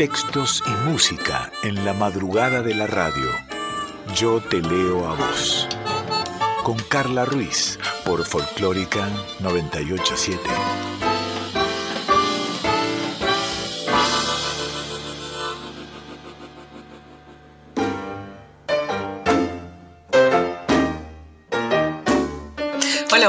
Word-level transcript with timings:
Textos 0.00 0.62
y 0.66 0.70
música 0.88 1.52
en 1.62 1.84
la 1.84 1.92
madrugada 1.92 2.62
de 2.62 2.74
la 2.74 2.86
radio. 2.86 3.28
Yo 4.14 4.40
te 4.40 4.62
leo 4.62 5.06
a 5.06 5.14
vos. 5.14 5.68
Con 6.62 6.78
Carla 6.88 7.26
Ruiz 7.26 7.78
por 8.06 8.24
Folclórica 8.24 9.10
987. 9.40 10.40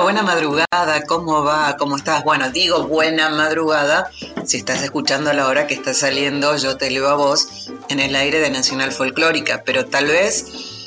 buena 0.02 0.24
madrugada, 0.24 1.06
¿cómo 1.08 1.44
va? 1.44 1.78
¿Cómo 1.78 1.96
estás? 1.96 2.24
Bueno, 2.24 2.50
digo 2.50 2.86
buena 2.88 3.30
madrugada 3.30 4.10
si 4.46 4.58
estás 4.58 4.82
escuchando 4.84 5.30
a 5.30 5.34
la 5.34 5.48
hora 5.48 5.68
que 5.68 5.74
está 5.74 5.94
saliendo 5.94 6.56
Yo 6.58 6.78
te 6.78 6.90
leo 6.90 7.08
a 7.10 7.16
vos 7.16 7.70
en 7.90 8.00
el 8.00 8.16
aire 8.16 8.40
de 8.40 8.50
Nacional 8.50 8.92
Folclórica, 8.92 9.64
pero 9.66 9.86
tal 9.86 10.08
vez 10.08 10.82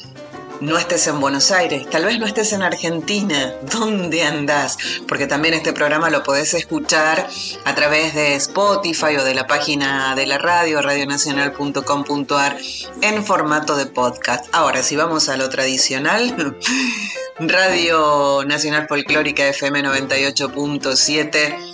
no 0.60 0.78
estés 0.78 1.06
en 1.08 1.20
Buenos 1.20 1.50
Aires, 1.50 1.88
tal 1.90 2.04
vez 2.04 2.18
no 2.18 2.26
estés 2.26 2.52
en 2.52 2.62
Argentina, 2.62 3.52
¿dónde 3.70 4.22
andás? 4.22 4.78
Porque 5.06 5.26
también 5.26 5.52
este 5.54 5.72
programa 5.72 6.10
lo 6.10 6.22
podés 6.22 6.54
escuchar 6.54 7.28
a 7.64 7.74
través 7.74 8.14
de 8.14 8.34
Spotify 8.36 9.16
o 9.18 9.24
de 9.24 9.34
la 9.34 9.46
página 9.46 10.14
de 10.14 10.26
la 10.26 10.38
radio, 10.38 10.80
radionacional.com.ar, 10.80 12.56
en 13.02 13.24
formato 13.24 13.76
de 13.76 13.86
podcast. 13.86 14.46
Ahora, 14.52 14.82
si 14.82 14.96
vamos 14.96 15.28
a 15.28 15.36
lo 15.36 15.48
tradicional, 15.48 16.34
Radio 17.40 18.44
Nacional 18.46 18.86
Folclórica 18.86 19.46
FM 19.48 19.82
98.7, 19.82 21.73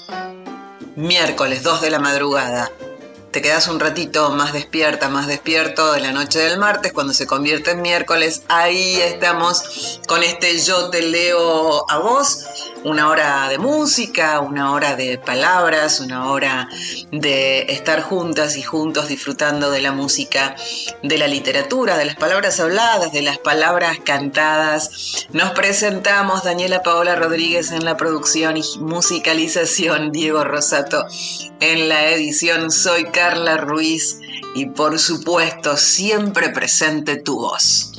miércoles 1.01 1.63
2 1.63 1.81
de 1.81 1.91
la 1.91 1.99
madrugada. 1.99 2.71
Te 3.31 3.41
quedas 3.41 3.69
un 3.69 3.81
ratito 3.81 4.31
más 4.31 4.53
despierta, 4.53 5.09
más 5.09 5.27
despierto 5.27 5.93
de 5.93 6.01
la 6.01 6.13
noche 6.13 6.41
del 6.41 6.59
martes, 6.59 6.93
cuando 6.93 7.13
se 7.13 7.27
convierte 7.27 7.71
en 7.71 7.81
miércoles, 7.81 8.43
ahí 8.49 9.01
estamos 9.01 10.01
con 10.07 10.23
este 10.23 10.59
Yo 10.59 10.91
te 10.91 11.03
leo 11.03 11.89
a 11.89 11.99
vos, 11.99 12.45
una 12.85 13.09
hora 13.09 13.49
de 13.49 13.59
música, 13.59 14.41
una 14.41 14.73
hora 14.73 14.97
de 14.97 15.19
palabras, 15.19 16.01
una 16.01 16.31
hora 16.31 16.69
de 17.11 17.63
estar 17.73 18.03
juntas 18.03 18.57
y 18.57 18.63
juntos 18.63 19.09
disfrutando 19.09 19.71
de 19.71 19.81
la 19.81 19.93
música, 19.93 20.57
de 21.03 21.19
la 21.19 21.27
literatura, 21.27 21.97
de 21.97 22.05
las 22.07 22.17
palabras 22.17 22.61
habladas, 22.61 23.13
de 23.13 23.23
las 23.23 23.39
palabras 23.39 23.99
cantadas. 24.05 25.27
Nos 25.33 25.51
presentamos 25.53 26.45
Daniela 26.45 26.83
Paola 26.83 27.17
Rodríguez 27.17 27.73
en 27.73 27.85
la 27.85 27.97
producción 27.97 28.57
y 28.57 28.63
musicalización, 28.79 30.13
Diego 30.13 30.45
Rosato 30.45 31.07
en 31.61 31.89
la 31.89 32.09
edición. 32.11 32.71
Soy 32.71 33.05
Carla 33.07 33.57
Ruiz 33.57 34.19
y 34.55 34.67
por 34.67 34.99
supuesto 34.99 35.77
siempre 35.77 36.51
presente 36.51 37.17
tu 37.17 37.37
voz. 37.37 37.93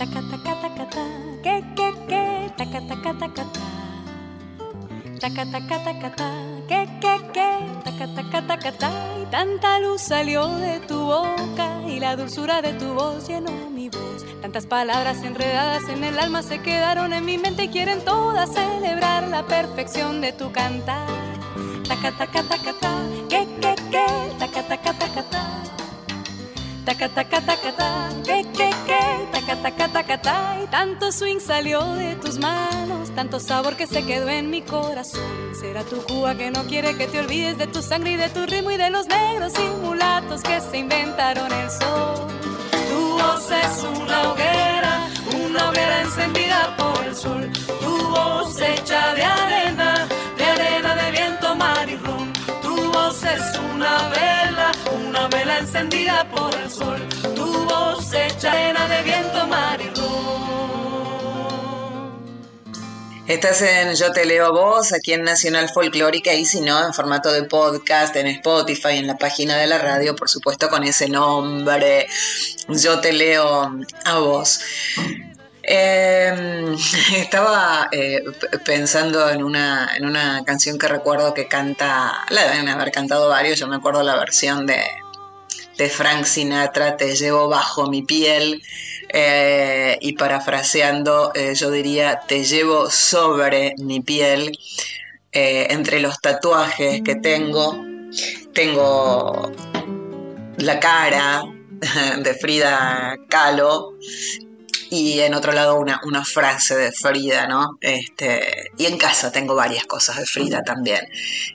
Y 9.19 9.25
tanta 9.31 9.80
luz 9.80 10.02
salió 10.02 10.47
de 10.47 10.80
tu 10.81 11.00
boca 11.00 11.81
y 11.88 12.00
la 12.00 12.16
dulzura 12.16 12.61
de 12.61 12.73
tu 12.73 12.94
voz 12.94 13.27
llenó 13.27 13.52
mi 13.69 13.89
voz. 13.89 14.25
Tantas 14.42 14.66
palabras 14.66 15.23
enredadas 15.23 15.88
en 15.89 16.03
el 16.03 16.17
alma 16.17 16.42
se 16.42 16.61
quedaron 16.61 17.14
en 17.14 17.25
mi 17.25 17.38
mente 17.38 17.66
y 17.66 17.67
quieren 17.69 18.03
todas 18.03 18.52
celebrar 18.52 19.27
la 19.27 19.45
perfección 19.45 20.22
de 20.22 20.33
tu 20.33 20.52
cantar 20.52 21.22
taca 21.92 22.11
taca 22.17 22.42
taca 22.44 22.73
ta, 22.80 22.94
que 23.30 23.45
que 23.61 23.75
que, 23.92 24.05
taca 24.39 24.61
taca 24.64 24.94
taca 24.94 25.23
ta. 25.30 25.61
Taca 26.86 27.10
taca 27.10 27.40
taca 27.42 27.72
ta, 27.78 28.10
que 28.24 28.42
que 28.58 28.70
que, 28.88 29.02
taca 29.32 29.55
taca 29.61 29.88
taca 29.88 30.17
ta. 30.22 30.58
Y 30.64 30.67
tanto 30.67 31.11
swing 31.11 31.39
salió 31.39 31.80
de 31.94 32.16
tus 32.16 32.39
manos, 32.39 33.11
tanto 33.11 33.39
sabor 33.39 33.76
que 33.76 33.86
se 33.86 34.04
quedó 34.04 34.28
en 34.30 34.50
mi 34.50 34.64
corazón. 34.64 35.22
Será 35.60 35.83
tu 35.83 35.98
Cuba 36.08 36.33
que 36.36 36.50
no 36.50 36.64
quiere 36.64 36.98
que 36.98 37.05
te 37.05 37.20
olvides 37.20 37.58
de 37.60 37.67
tu 37.67 37.83
sangre 37.83 38.14
y 38.14 38.16
de 38.16 38.30
tu 38.30 38.45
ritmo 38.48 38.72
y 38.72 38.78
de 38.78 38.89
los 38.89 39.05
negros 39.08 39.54
y 39.60 39.86
mulatos 39.86 40.42
que 40.42 40.60
se 40.60 40.80
inventaron 40.80 41.52
el 41.52 41.70
sol. 41.70 42.28
Tu 42.89 43.11
voz 43.11 43.52
es 43.52 43.84
una 43.84 44.32
hoguera, 44.32 45.08
una 45.45 45.70
hoguera 45.70 46.02
encendida 46.02 46.76
por 46.78 47.05
el 47.05 47.16
sol. 47.16 47.52
Tu 47.80 48.08
voz 48.10 48.60
hecha 48.60 49.14
de 49.14 49.23
arena 49.23 49.91
encendida 55.73 56.27
por 56.30 56.54
el 56.54 56.70
sol. 56.70 57.08
Tu 57.33 57.65
voz 57.65 58.14
hecha 58.14 58.54
llena 58.54 58.89
de 58.89 59.04
viento, 59.04 59.48
mar 59.48 59.80
Estás 63.26 63.61
en 63.61 63.95
Yo 63.95 64.11
Te 64.11 64.26
Leo 64.26 64.48
a 64.48 64.52
Vos, 64.52 64.92
aquí 64.92 65.14
en 65.14 65.23
Nacional 65.23 65.70
Folclórica, 65.70 66.33
y 66.33 66.43
si 66.43 66.60
no, 66.60 66.86
en 66.86 66.93
formato 66.93 67.31
de 67.31 67.43
podcast, 67.43 68.14
en 68.17 68.27
Spotify, 68.27 68.98
en 68.98 69.08
la 69.08 69.17
página 69.17 69.55
de 69.55 69.67
la 69.67 69.77
radio, 69.77 70.14
por 70.14 70.30
supuesto, 70.30 70.67
con 70.70 70.83
ese 70.83 71.08
nombre, 71.08 72.05
Yo 72.67 72.99
Te 72.99 73.14
Leo 73.14 73.71
a 74.04 74.20
Vos. 74.20 74.60
Em, 75.64 76.76
estaba 77.15 77.87
eh, 77.93 78.21
pensando 78.65 79.30
en 79.30 79.42
una, 79.42 79.95
en 79.95 80.05
una 80.05 80.43
canción 80.43 80.77
que 80.77 80.89
recuerdo 80.89 81.33
que 81.33 81.48
canta, 81.48 82.26
la 82.30 82.52
deben 82.52 82.67
haber 82.67 82.92
cantado 82.92 83.30
varios, 83.30 83.58
yo 83.58 83.67
me 83.67 83.77
acuerdo 83.77 84.04
la 84.04 84.17
versión 84.17 84.65
de, 84.65 84.83
de 85.77 85.89
Frank 85.89 86.26
Sinatra, 86.26 86.98
Te 86.98 87.15
llevo 87.15 87.48
bajo 87.48 87.89
mi 87.89 88.04
piel, 88.04 88.61
eh, 89.09 89.98
y 90.02 90.14
parafraseando 90.14 91.32
eh, 91.36 91.54
yo 91.55 91.71
diría, 91.71 92.21
Te 92.27 92.43
llevo 92.43 92.89
sobre 92.89 93.76
mi 93.77 94.02
piel, 94.02 94.58
entre 95.33 96.02
los 96.02 96.20
tatuajes 96.20 97.02
que 97.04 97.15
tengo, 97.15 97.81
tengo 98.54 99.49
la 100.58 100.80
cara 100.81 101.43
de 102.17 102.33
Frida 102.33 103.15
Kahlo, 103.30 103.93
y 104.92 105.21
en 105.21 105.33
otro 105.33 105.54
lado 105.54 105.80
una, 105.80 106.02
una, 106.04 106.26
frase 106.26 106.76
de 106.76 106.92
Frida, 106.92 107.48
¿no? 107.48 107.77
Este, 107.80 108.71
y 108.77 108.87
en 108.87 108.98
casa 108.98 109.31
tengo 109.31 109.55
varias 109.55 109.86
cosas 109.86 110.17
de 110.17 110.26
Frida 110.26 110.64
también. 110.64 110.99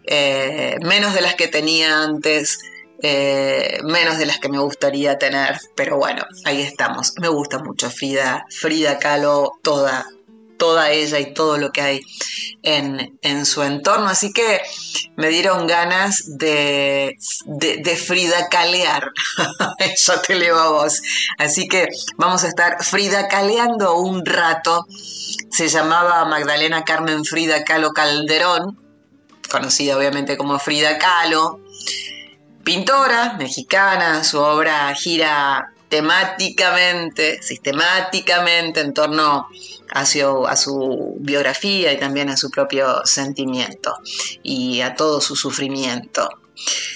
Eh, 0.07 0.77
menos 0.81 1.13
de 1.13 1.21
las 1.21 1.35
que 1.35 1.47
tenía 1.47 2.03
antes, 2.03 2.59
eh, 3.03 3.79
menos 3.85 4.19
de 4.19 4.27
las 4.27 4.39
que 4.39 4.49
me 4.49 4.59
gustaría 4.59 5.19
tener, 5.19 5.59
pero 5.75 5.99
bueno, 5.99 6.25
ahí 6.45 6.63
estamos. 6.63 7.13
Me 7.21 7.29
gusta 7.29 7.59
mucho 7.59 7.91
Frida, 7.91 8.47
Frida 8.51 8.99
Kahlo, 8.99 9.53
toda, 9.63 10.07
toda 10.57 10.91
ella 10.91 11.19
y 11.19 11.35
todo 11.35 11.59
lo 11.59 11.71
que 11.73 11.81
hay 11.83 12.01
en, 12.63 13.47
su 13.47 13.63
entorno. 13.63 14.09
Así 14.09 14.33
que 14.33 14.63
me 15.17 15.29
dieron 15.29 15.67
ganas 15.67 16.39
de, 16.39 17.17
de, 17.47 17.97
Frida 17.97 18.49
Calear. 18.49 19.11
Eso 19.79 20.15
te 20.27 20.35
leo 20.35 20.59
a 20.59 20.71
vos. 20.71 21.01
Así 21.39 21.69
que 21.69 21.89
vamos 22.17 22.45
a 22.45 22.49
estar 22.49 22.83
Frida 22.83 23.29
Caleando 23.29 23.97
un 23.97 24.25
rato. 24.25 24.87
Se 25.51 25.69
llamaba 25.69 26.25
Magdalena 26.25 26.85
Carmen 26.85 27.25
Frida 27.25 27.65
Calo 27.65 27.93
Calderón, 27.93 28.79
conocida 29.51 29.97
obviamente 29.97 30.37
como 30.37 30.59
Frida 30.59 30.99
Kahlo. 30.99 31.61
Pintora 32.67 33.35
mexicana, 33.39 34.25
su 34.25 34.41
obra 34.41 34.93
gira 34.97 35.73
temáticamente, 35.89 37.41
sistemáticamente 37.41 38.81
en 38.81 38.93
torno 38.93 39.47
a 39.93 40.05
su, 40.05 41.15
biografía 41.21 41.93
y 41.93 41.99
también 42.01 42.29
a 42.29 42.37
su 42.37 42.51
propio 42.51 43.07
sentimiento 43.07 43.95
y 44.43 44.81
a 44.81 44.97
todo 44.97 45.21
su 45.21 45.37
sufrimiento. 45.37 46.29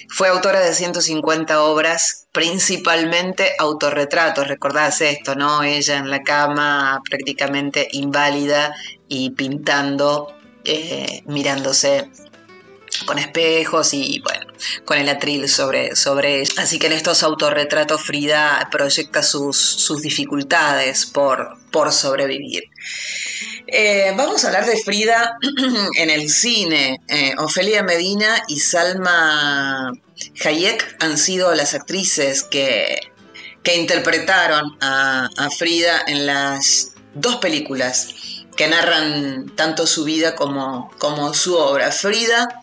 Fue 0.08 0.26
autora 0.26 0.58
de 0.58 0.74
150 0.74 1.62
obras, 1.62 2.26
principalmente 2.32 3.52
autorretratos, 3.56 4.48
recordás 4.48 5.00
esto, 5.02 5.36
¿no? 5.36 5.62
Ella 5.62 5.98
en 5.98 6.10
la 6.10 6.24
cama 6.24 7.00
prácticamente 7.08 7.86
inválida 7.92 8.74
y 9.06 9.30
pintando, 9.30 10.34
eh, 10.64 11.22
mirándose 11.26 12.10
con 13.06 13.18
espejos 13.18 13.94
y 13.94 14.20
bueno, 14.20 14.52
con 14.84 14.98
el 14.98 15.08
atril 15.08 15.48
sobre, 15.48 15.96
sobre 15.96 16.40
ella. 16.40 16.52
Así 16.58 16.78
que 16.78 16.86
en 16.86 16.92
estos 16.92 17.22
autorretratos 17.22 18.02
Frida 18.02 18.68
proyecta 18.70 19.22
sus, 19.22 19.56
sus 19.56 20.02
dificultades 20.02 21.06
por, 21.06 21.56
por 21.70 21.92
sobrevivir. 21.92 22.64
Eh, 23.66 24.12
vamos 24.16 24.44
a 24.44 24.48
hablar 24.48 24.66
de 24.66 24.76
Frida 24.78 25.38
en 25.96 26.10
el 26.10 26.28
cine. 26.28 27.00
Eh, 27.08 27.34
Ofelia 27.38 27.82
Medina 27.82 28.42
y 28.48 28.58
Salma 28.58 29.92
Hayek 30.44 30.96
han 31.00 31.16
sido 31.16 31.54
las 31.54 31.74
actrices 31.74 32.42
que, 32.42 32.98
que 33.62 33.76
interpretaron 33.76 34.76
a, 34.80 35.28
a 35.36 35.50
Frida 35.50 36.02
en 36.06 36.26
las 36.26 36.92
dos 37.14 37.36
películas 37.36 38.08
que 38.56 38.68
narran 38.68 39.46
tanto 39.56 39.86
su 39.86 40.04
vida 40.04 40.34
como, 40.34 40.90
como 40.98 41.32
su 41.32 41.56
obra. 41.56 41.92
Frida 41.92 42.59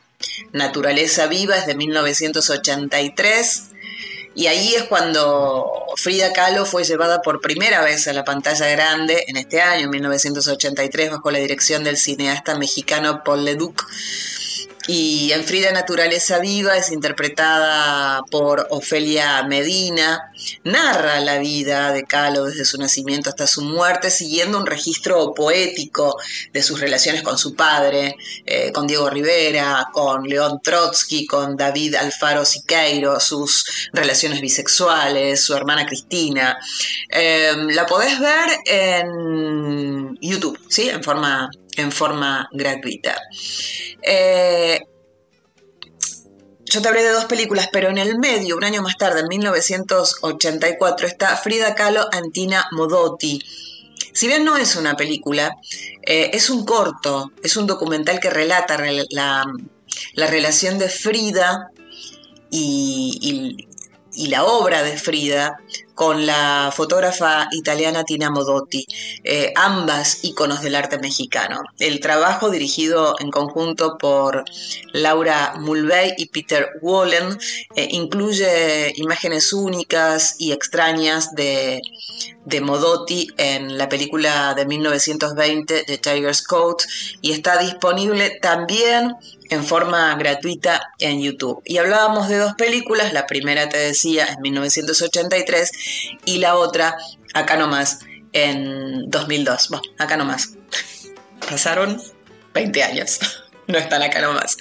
Naturaleza 0.52 1.28
Viva 1.28 1.58
es 1.58 1.66
de 1.66 1.76
1983 1.76 3.64
Y 4.36 4.48
ahí 4.48 4.76
es 4.76 4.84
cuando 4.84 5.72
Frida 5.96 6.34
Kahlo 6.34 6.66
fue 6.66 6.84
llevada 6.84 7.22
por 7.22 7.42
primera 7.42 7.82
vez 7.82 8.08
a 8.08 8.14
la 8.14 8.24
pantalla 8.24 8.68
grande 8.68 9.26
en 9.28 9.38
este 9.38 9.62
año, 9.62 9.90
1983, 9.90 11.12
bajo 11.12 11.32
la 11.32 11.40
dirección 11.40 11.84
del 11.84 11.98
cineasta 11.98 12.58
mexicano 12.58 13.24
Paul 13.24 13.46
Leduc 13.46 13.84
y 14.88 15.34
en 15.34 15.44
Frida 15.44 15.72
Naturaleza 15.72 16.40
Viva 16.40 16.78
es 16.78 16.92
interpretada 16.92 18.22
por 18.32 18.68
Ofelia 18.70 19.44
Medina. 19.44 20.32
Narra 20.64 21.20
la 21.20 21.40
vida 21.40 21.92
de 21.92 22.06
Calo 22.06 22.46
desde 22.46 22.64
su 22.64 22.78
nacimiento 22.78 23.30
hasta 23.30 23.48
su 23.48 23.64
muerte, 23.64 24.10
siguiendo 24.10 24.58
un 24.58 24.66
registro 24.66 25.34
poético 25.34 26.18
de 26.54 26.64
sus 26.64 26.80
relaciones 26.80 27.22
con 27.22 27.38
su 27.38 27.54
padre, 27.54 28.16
eh, 28.46 28.72
con 28.72 28.88
Diego 28.88 29.10
Rivera, 29.10 29.90
con 29.92 30.24
León 30.24 30.62
Trotsky, 30.64 31.26
con 31.28 31.58
David 31.58 31.96
Alfaro 31.96 32.46
Siqueiro, 32.46 33.20
sus 33.20 33.90
relaciones 33.92 34.40
bisexuales, 34.40 35.42
su 35.42 35.54
hermana 35.54 35.86
Cristina. 35.86 36.58
Em, 37.10 37.68
la 37.70 37.86
podés 37.86 38.18
ver 38.20 38.50
en 38.66 40.18
YouTube, 40.22 40.58
¿sí? 40.70 40.88
En 40.88 41.04
forma 41.04 41.50
en 41.78 41.92
forma 41.92 42.50
gratuita. 42.52 43.22
Eh, 44.02 44.80
yo 46.66 46.82
te 46.82 46.88
hablé 46.88 47.04
de 47.04 47.12
dos 47.12 47.26
películas, 47.26 47.70
pero 47.72 47.90
en 47.90 47.98
el 47.98 48.18
medio, 48.20 48.58
un 48.58 48.64
año 48.64 48.82
más 48.82 48.98
tarde, 48.98 49.22
en 49.22 49.28
1984, 49.28 51.08
está 51.08 51.38
Frida 51.38 51.76
Kahlo 51.76 52.08
Antina 52.12 52.68
Modotti. 52.72 53.42
Si 54.12 54.28
bien 54.28 54.44
no 54.44 54.58
es 54.58 54.76
una 54.76 54.96
película, 54.96 55.56
eh, 56.02 56.32
es 56.34 56.50
un 56.50 56.66
corto, 56.66 57.32
es 57.42 57.56
un 57.56 57.68
documental 57.68 58.20
que 58.20 58.30
relata 58.30 58.78
la, 59.10 59.46
relación 60.16 60.78
de 60.78 60.90
Frida 60.90 61.72
y, 62.50 63.68
y 64.18 64.28
la 64.28 64.44
obra 64.46 64.84
de 64.84 64.98
Frida 64.98 65.58
con 65.98 66.28
la 66.28 66.72
fotógrafa 66.72 67.48
italiana 67.52 68.04
Tina 68.04 68.30
Modotti, 68.30 68.86
eh, 69.24 69.52
ambas 69.56 70.20
íconos 70.24 70.62
del 70.62 70.76
arte 70.76 71.00
mexicano. 71.00 71.64
El 71.80 72.00
trabajo 72.02 72.52
dirigido 72.52 73.16
en 73.20 73.32
conjunto 73.32 73.98
por 73.98 74.46
Laura 74.94 75.56
Mulvey 75.58 76.14
y 76.16 76.28
Peter 76.28 76.70
Wallen 76.84 77.40
eh, 77.76 77.88
incluye 77.90 78.94
imágenes 78.98 79.52
únicas 79.54 80.36
y 80.38 80.52
extrañas 80.52 81.34
de, 81.34 81.82
de 82.46 82.62
Modotti 82.62 83.30
en 83.38 83.80
la 83.80 83.90
película 83.90 84.54
de 84.54 84.68
1920 84.68 85.84
de 85.88 85.98
Tiger's 85.98 86.44
Coat 86.44 86.84
y 87.24 87.32
está 87.32 87.58
disponible 87.58 88.38
también 88.40 89.16
en 89.50 89.64
forma 89.64 90.16
gratuita 90.16 90.94
en 91.00 91.22
YouTube. 91.22 91.62
Y 91.66 91.78
hablábamos 91.78 92.28
de 92.30 92.38
dos 92.38 92.54
películas, 92.54 93.14
la 93.14 93.28
primera 93.28 93.70
te 93.70 93.78
decía 93.78 94.26
en 94.28 94.42
1983 94.42 95.72
y 96.26 96.38
la 96.40 96.56
otra 96.56 96.98
acá 97.34 97.58
nomás 97.58 98.00
en 98.34 99.10
2002. 99.10 99.70
Bueno, 99.70 99.84
acá 99.98 100.18
nomás. 100.18 100.54
Pasaron 101.50 102.02
20 102.54 102.84
años, 102.84 103.20
no 103.68 103.78
están 103.78 104.02
acá 104.02 104.22
nomás. 104.22 104.58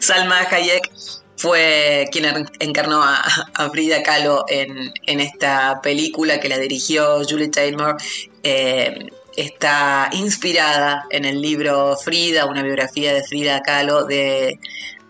Salma 0.00 0.40
Hayek 0.40 0.90
fue 1.36 2.08
quien 2.10 2.48
encarnó 2.60 3.02
a, 3.02 3.70
Frida 3.70 4.02
Kahlo 4.02 4.44
en, 4.48 5.20
esta 5.20 5.80
película 5.82 6.40
que 6.40 6.48
la 6.48 6.58
dirigió 6.58 7.22
Julie 7.28 7.48
Taymor. 7.48 7.96
Eh, 8.42 9.08
está 9.36 10.08
inspirada 10.12 11.04
en 11.10 11.26
el 11.26 11.40
libro 11.40 11.96
Frida, 11.96 12.46
una 12.46 12.62
biografía 12.62 13.12
de 13.12 13.22
Frida 13.22 13.60
Kahlo 13.62 14.04
de, 14.04 14.58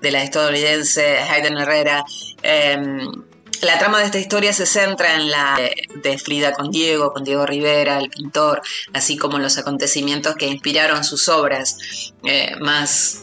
la 0.01 0.23
estadounidense 0.23 1.19
Hayden 1.19 1.59
Herrera. 1.59 2.05
Em, 2.43 3.25
la 3.63 3.79
trama 3.79 3.99
de 3.99 4.07
esta 4.07 4.19
historia 4.19 4.53
se 4.53 4.67
centra 4.67 5.15
en 5.15 5.31
la 5.31 5.59
de 5.95 6.19
Frida 6.19 6.53
con 6.53 6.71
Diego, 6.71 7.13
con 7.13 7.25
Diego 7.25 7.47
Rivera, 7.47 7.99
el 7.99 8.11
pintor, 8.11 8.63
así 8.93 9.17
como 9.17 9.39
los 9.39 9.59
acontecimientos 9.59 10.37
que 10.37 10.47
inspiraron 10.47 11.05
sus 11.05 11.29
obras 11.29 11.79
eh, 12.25 12.57
más 12.61 13.23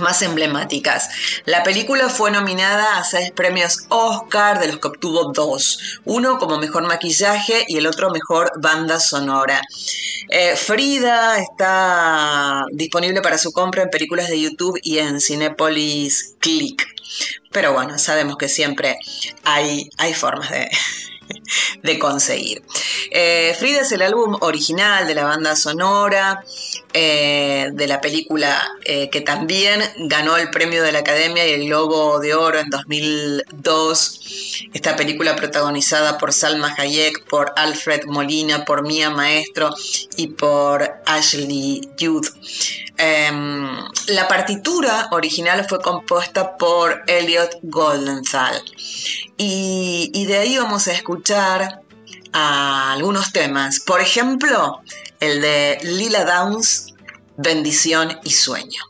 más 0.00 0.22
emblemáticas. 0.22 1.08
La 1.44 1.62
película 1.62 2.08
fue 2.08 2.30
nominada 2.30 2.98
a 2.98 3.04
seis 3.04 3.30
premios 3.30 3.86
Oscar, 3.88 4.60
de 4.60 4.68
los 4.68 4.78
que 4.78 4.88
obtuvo 4.88 5.32
dos, 5.32 6.00
uno 6.04 6.38
como 6.38 6.58
mejor 6.58 6.86
maquillaje 6.86 7.64
y 7.66 7.78
el 7.78 7.86
otro 7.86 8.10
mejor 8.10 8.52
banda 8.60 9.00
sonora. 9.00 9.60
Eh, 10.28 10.56
Frida 10.56 11.38
está 11.38 12.64
disponible 12.72 13.22
para 13.22 13.38
su 13.38 13.50
compra 13.50 13.82
en 13.82 13.90
películas 13.90 14.28
de 14.28 14.40
YouTube 14.40 14.78
y 14.82 14.98
en 14.98 15.20
Cinepolis 15.20 16.36
Click. 16.38 16.86
Pero 17.52 17.72
bueno, 17.72 17.98
sabemos 17.98 18.36
que 18.36 18.48
siempre 18.48 18.98
hay, 19.44 19.88
hay 19.96 20.14
formas 20.14 20.50
de, 20.50 20.68
de 21.82 21.98
conseguir. 21.98 22.62
Eh, 23.10 23.54
Frida 23.58 23.82
es 23.82 23.92
el 23.92 24.02
álbum 24.02 24.36
original 24.40 25.06
de 25.06 25.14
la 25.14 25.24
banda 25.24 25.56
sonora 25.56 26.44
eh, 26.92 27.68
de 27.72 27.86
la 27.86 28.00
película 28.00 28.70
eh, 28.84 29.10
que 29.10 29.20
también 29.20 29.80
ganó 30.08 30.36
el 30.36 30.50
premio 30.50 30.82
de 30.82 30.92
la 30.92 31.00
Academia 31.00 31.46
y 31.46 31.52
el 31.52 31.66
Globo 31.66 32.18
de 32.18 32.34
Oro 32.34 32.58
en 32.58 32.70
2002. 32.70 34.20
Esta 34.72 34.96
película 34.96 35.36
protagonizada 35.36 36.18
por 36.18 36.32
Salma 36.32 36.74
Hayek, 36.76 37.24
por 37.28 37.52
Alfred 37.56 38.04
Molina, 38.06 38.64
por 38.64 38.86
Mia 38.86 39.10
Maestro 39.10 39.70
y 40.16 40.28
por 40.28 41.00
Ashley 41.06 41.88
Judd. 41.98 42.26
Em, 42.96 43.78
la 44.08 44.26
partitura 44.26 45.08
original 45.12 45.66
fue 45.68 45.80
compuesta 45.80 46.56
por 46.56 47.04
Elliot 47.06 47.58
Goldenthal. 47.62 48.60
Y, 49.40 50.26
de 50.26 50.36
ahí 50.36 50.58
vamos 50.58 50.88
a 50.88 50.92
escuchar 50.92 51.80
a 52.32 52.92
algunos 52.92 53.32
temas. 53.32 53.80
Por 53.80 54.00
ejemplo, 54.00 54.80
el 55.20 55.40
de 55.40 55.78
Lila 55.82 56.24
Downs, 56.24 56.94
Bendición 57.36 58.18
y 58.24 58.30
Sueño. 58.30 58.82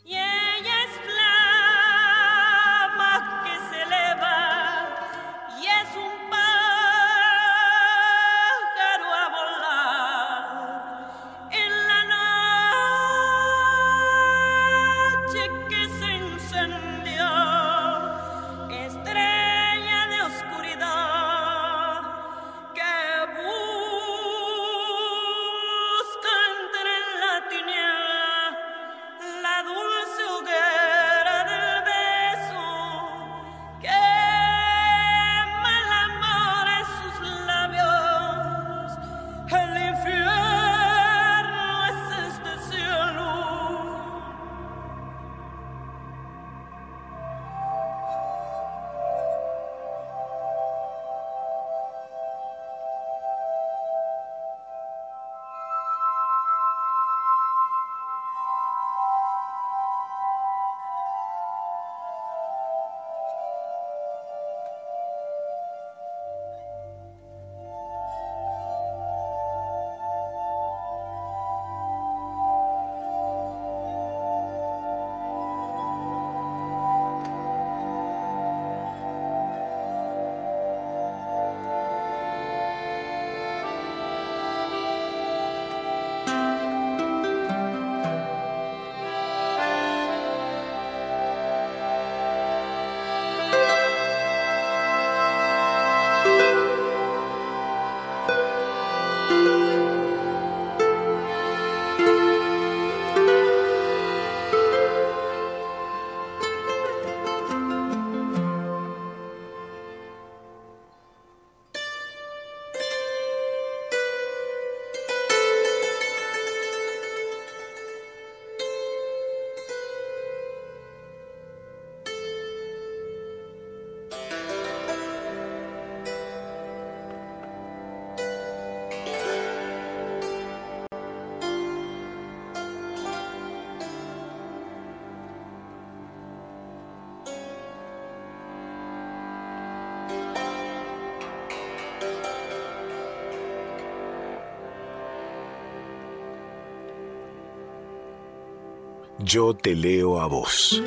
Yo 149.20 149.52
te 149.52 149.74
leo 149.74 150.20
a 150.20 150.26
vos. 150.26 150.80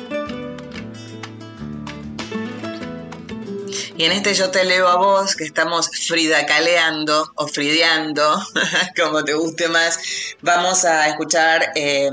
Y 3.96 4.04
en 4.04 4.12
este 4.12 4.32
Yo 4.32 4.50
te 4.50 4.64
leo 4.64 4.88
a 4.88 4.96
vos, 4.96 5.36
que 5.36 5.44
estamos 5.44 5.90
fridacaleando 6.06 7.30
o 7.34 7.46
frideando, 7.46 8.42
como 8.96 9.22
te 9.22 9.34
guste 9.34 9.68
más, 9.68 9.98
vamos 10.40 10.84
a 10.86 11.08
escuchar 11.08 11.72
eh, 11.74 12.10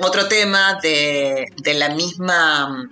otro 0.00 0.28
tema 0.28 0.78
de, 0.80 1.46
la 1.74 1.88
misma 1.88 2.88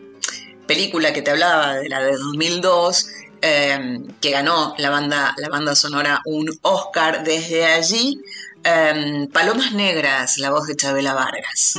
película 0.67 1.13
que 1.13 1.23
te 1.23 1.31
hablaba, 1.31 1.75
de 1.77 1.89
la 1.89 2.01
de 2.01 2.17
2002, 2.17 3.07
eh, 3.41 4.01
que 4.21 4.31
ganó 4.31 4.75
la 4.79 4.91
banda, 4.91 5.33
la 5.39 5.49
banda 5.49 5.77
sonora 5.77 6.21
un 6.25 6.51
Oscar. 6.63 7.23
Desde 7.23 7.67
allí, 7.67 8.21
eh, 8.65 9.29
Palomas 9.33 9.73
Negras, 9.73 10.39
la 10.39 10.51
voz 10.51 10.67
de 10.67 10.75
Chabela 10.75 11.15
Vargas. 11.15 11.79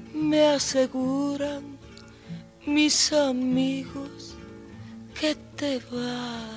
me 0.13 0.45
aseguran 0.47 1.77
mis 2.65 3.11
amigos 3.13 4.35
que 5.19 5.35
te 5.55 5.79
va. 5.93 6.47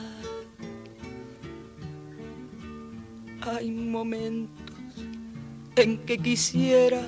Hay 3.42 3.70
momentos 3.70 4.96
en 5.76 5.99
que 6.06 6.18
quisiera 6.18 7.02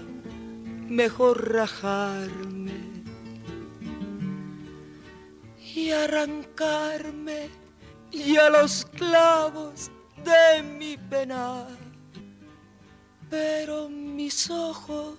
mejor 0.88 1.52
rajarme 1.52 2.74
y 5.74 5.90
arrancarme 5.90 7.48
y 8.12 8.36
a 8.36 8.50
los 8.50 8.84
clavos 8.86 9.90
de 10.24 10.62
mi 10.62 10.96
penar 10.96 11.86
pero 13.28 13.88
mis 13.88 14.50
ojos 14.50 15.18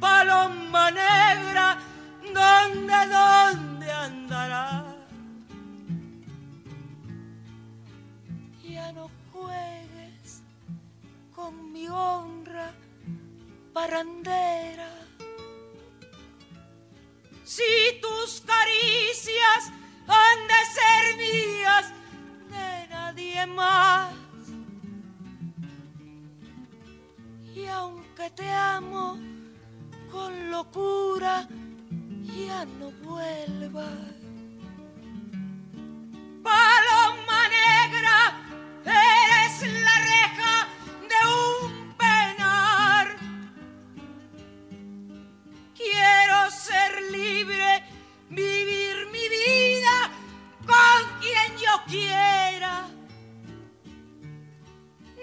paloma 0.00 0.90
negra, 0.90 1.78
¿dónde, 2.22 2.94
dónde 3.16 3.92
andará? 3.92 4.84
Ya 8.62 8.92
no 8.92 9.10
juegues 9.32 10.42
con 11.34 11.72
mi 11.72 11.88
honra 11.88 12.72
parandera. 13.72 14.90
Si 17.44 17.62
tus 18.02 18.42
caricias 18.42 19.72
han 20.08 20.38
de 20.52 20.60
ser 20.76 21.16
mías, 21.16 21.86
de 22.50 22.88
nadie 22.88 23.46
más 23.46 24.12
Y 27.56 27.66
aunque 27.66 28.28
te 28.30 28.48
amo 28.50 29.18
con 30.16 30.50
locura, 30.50 31.46
ya 32.24 32.64
no 32.78 32.90
vuelvas. 33.04 34.14
Paloma 36.42 37.40
negra, 37.60 38.18
eres 38.84 39.54
la 39.86 39.96
reja 40.12 40.54
de 41.10 41.18
un 41.44 41.94
penar. 42.02 43.06
Quiero 45.80 46.38
ser 46.50 46.92
libre, 47.12 47.84
vivir 48.30 48.96
mi 49.12 49.26
vida 49.38 49.96
con 50.72 51.00
quien 51.20 51.50
yo 51.64 51.74
quiera 51.86 52.86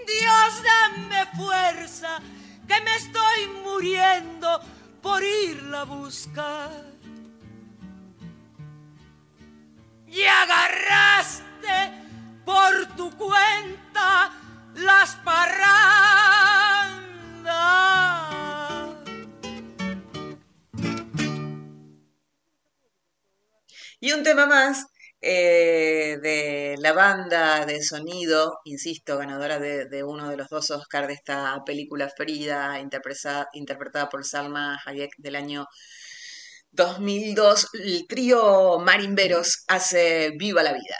Dios, 0.05 0.49
dame 0.69 1.25
fuerza, 1.35 2.19
que 2.67 2.81
me 2.81 2.95
estoy 2.95 3.39
muriendo 3.63 4.59
por 5.03 5.21
irla 5.21 5.81
a 5.81 5.83
buscar. 5.83 6.71
Y 10.07 10.23
agarraste 10.23 11.91
por 12.45 12.95
tu 12.95 13.11
cuenta 13.17 14.31
las 14.75 15.15
parrandas. 15.17 15.83
Y 23.99 24.11
un 24.13 24.23
tema 24.23 24.45
más 24.45 24.85
eh, 25.21 25.92
de 26.17 26.75
la 26.79 26.93
banda 26.93 27.65
de 27.65 27.81
sonido, 27.83 28.59
insisto, 28.65 29.17
ganadora 29.17 29.59
de, 29.59 30.03
uno 30.03 30.29
de 30.29 30.37
los 30.37 30.49
dos 30.49 30.71
Oscars 30.71 31.07
de 31.07 31.13
esta 31.13 31.63
película 31.65 32.09
Ferida, 32.09 32.79
interpretada, 32.79 33.49
interpretada 33.53 34.09
por 34.09 34.25
Salma 34.25 34.79
Hayek 34.85 35.15
del 35.17 35.35
año 35.35 35.67
2002, 36.71 37.67
el 37.73 38.07
trío 38.07 38.79
Marimberos 38.79 39.63
hace 39.67 40.31
Viva 40.37 40.63
la 40.63 40.73
Vida. 40.73 40.97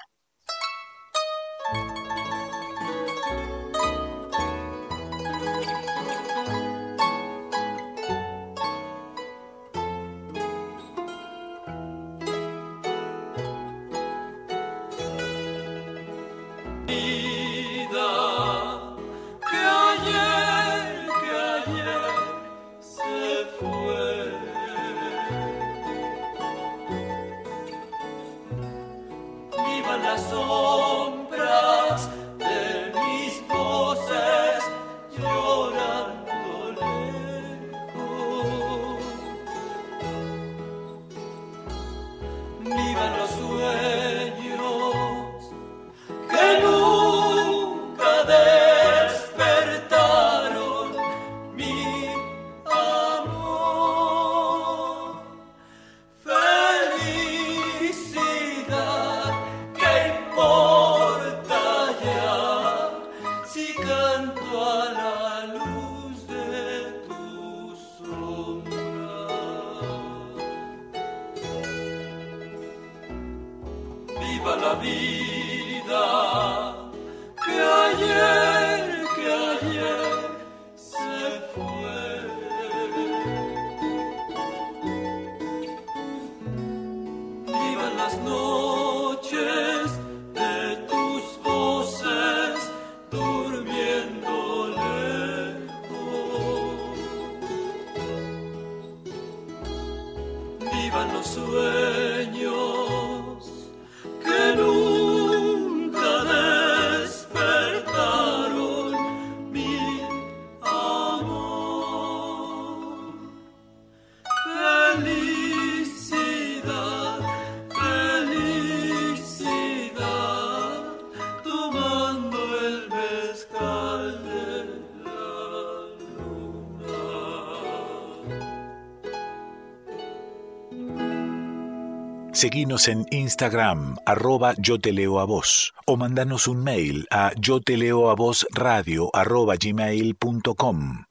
Seguinos 132.44 132.90
en 132.90 133.06
Instagram, 133.10 133.96
arroba 134.06 134.54
yo 134.58 134.78
te 134.78 134.92
leo 134.92 135.22
a 135.22 135.24
vos, 135.24 135.74
o 135.86 135.96
mandanos 135.96 136.46
un 136.50 136.62
mail 136.62 137.08
a 137.10 137.32
yo 137.40 137.62
te 137.62 137.78
leo 137.78 138.10
a 138.10 138.16
vos 138.16 138.46
radio 138.52 139.10
arroba 139.14 139.56
gmail.com. 139.56 141.06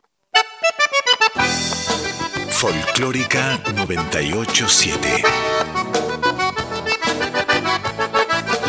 Folclórica 2.50 3.58
987. 3.74 5.22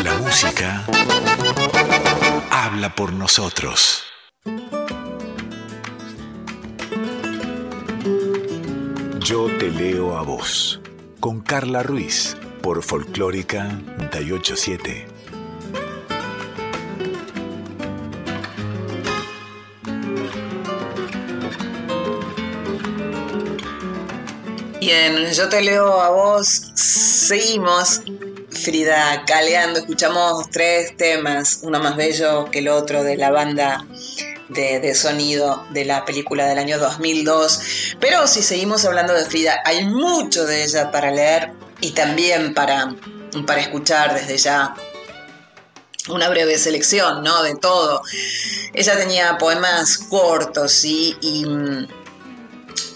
La 0.02 0.14
música 0.14 0.86
habla 2.50 2.94
por 2.94 3.12
nosotros. 3.12 4.04
Yo 9.20 9.48
te 9.58 9.70
leo 9.70 10.16
a 10.16 10.22
vos, 10.22 10.80
con 11.20 11.42
Carla 11.42 11.82
Ruiz 11.82 12.38
por 12.64 12.82
Folclórica 12.82 13.64
987. 14.10 15.06
Bien, 24.80 25.30
yo 25.34 25.48
te 25.50 25.60
leo 25.60 26.00
a 26.00 26.08
vos. 26.08 26.46
Seguimos, 26.74 28.00
Frida, 28.48 29.22
caleando. 29.26 29.80
Escuchamos 29.80 30.48
tres 30.50 30.96
temas, 30.96 31.60
uno 31.64 31.78
más 31.80 31.96
bello 31.96 32.46
que 32.50 32.60
el 32.60 32.68
otro 32.68 33.04
de 33.04 33.18
la 33.18 33.30
banda 33.30 33.86
de, 34.48 34.80
de, 34.80 34.94
sonido 34.94 35.66
de 35.72 35.84
la 35.84 36.06
película 36.06 36.46
del 36.46 36.56
año 36.56 36.78
2002. 36.78 37.96
Pero 38.00 38.26
si 38.26 38.40
seguimos 38.40 38.86
hablando 38.86 39.12
de 39.12 39.26
Frida, 39.26 39.60
hay 39.66 39.84
mucho 39.84 40.46
de 40.46 40.64
ella 40.64 40.90
para 40.90 41.10
leer 41.10 41.52
y 41.84 41.90
también 41.90 42.54
para, 42.54 42.94
para 43.46 43.60
escuchar 43.60 44.14
desde 44.14 44.38
ya 44.38 44.74
una 46.08 46.30
breve 46.30 46.56
selección, 46.56 47.22
¿no? 47.22 47.42
De 47.42 47.56
todo. 47.56 48.00
Ella 48.72 48.96
tenía 48.96 49.36
poemas 49.36 49.98
cortos 49.98 50.82
y, 50.84 51.44
mm, 51.46 51.86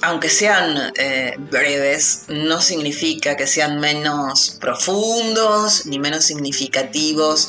aunque 0.03 0.31
sean 0.31 0.93
eh, 0.99 1.35
breves, 1.39 2.25
no 2.29 2.63
significa 2.63 3.37
que 3.37 3.47
sean 3.47 3.79
menos 3.79 4.57
profundos 4.59 5.85
ni 5.85 5.99
menos 5.99 6.25
significativos. 6.25 7.49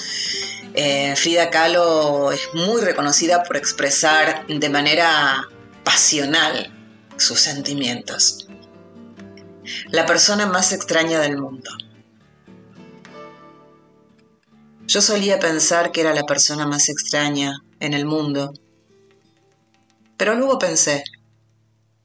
Eh, 0.73 1.13
Frida 1.15 1.49
Kahlo 1.49 2.34
es 2.34 2.41
muy 2.54 2.82
reconocida 2.82 3.43
por 3.43 3.56
expresar 3.56 4.45
de 4.47 4.69
manera 4.69 5.47
pasional 5.86 6.69
sus 7.17 7.39
sentimientos 7.39 8.48
la 9.89 10.05
persona 10.05 10.45
más 10.45 10.71
extraña 10.71 11.19
del 11.19 11.38
mundo. 11.38 11.69
Yo 14.88 15.01
solía 15.01 15.39
pensar 15.39 15.91
que 15.91 16.01
era 16.01 16.13
la 16.13 16.23
persona 16.23 16.65
más 16.65 16.89
extraña 16.89 17.63
en 17.79 17.93
el 17.93 18.05
mundo, 18.05 18.53
pero 20.17 20.36
luego 20.36 20.58
pensé, 20.58 21.03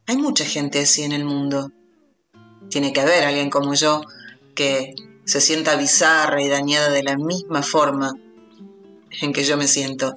hay 0.06 0.16
mucha 0.18 0.44
gente 0.44 0.80
así 0.80 1.02
en 1.02 1.12
el 1.12 1.24
mundo. 1.24 1.72
Tiene 2.68 2.92
que 2.92 3.00
haber 3.00 3.24
alguien 3.24 3.50
como 3.50 3.74
yo 3.74 4.02
que 4.54 4.94
se 5.24 5.40
sienta 5.40 5.76
bizarra 5.76 6.42
y 6.42 6.48
dañada 6.48 6.90
de 6.90 7.02
la 7.02 7.16
misma 7.16 7.62
forma 7.62 8.12
en 9.20 9.32
que 9.32 9.44
yo 9.44 9.56
me 9.56 9.66
siento. 9.66 10.14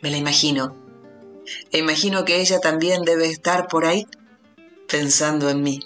Me 0.00 0.10
la 0.10 0.16
imagino. 0.16 0.74
E 1.70 1.78
imagino 1.78 2.24
que 2.24 2.40
ella 2.40 2.60
también 2.60 3.02
debe 3.02 3.26
estar 3.26 3.68
por 3.68 3.84
ahí 3.84 4.06
pensando 4.88 5.48
en 5.50 5.62
mí. 5.62 5.80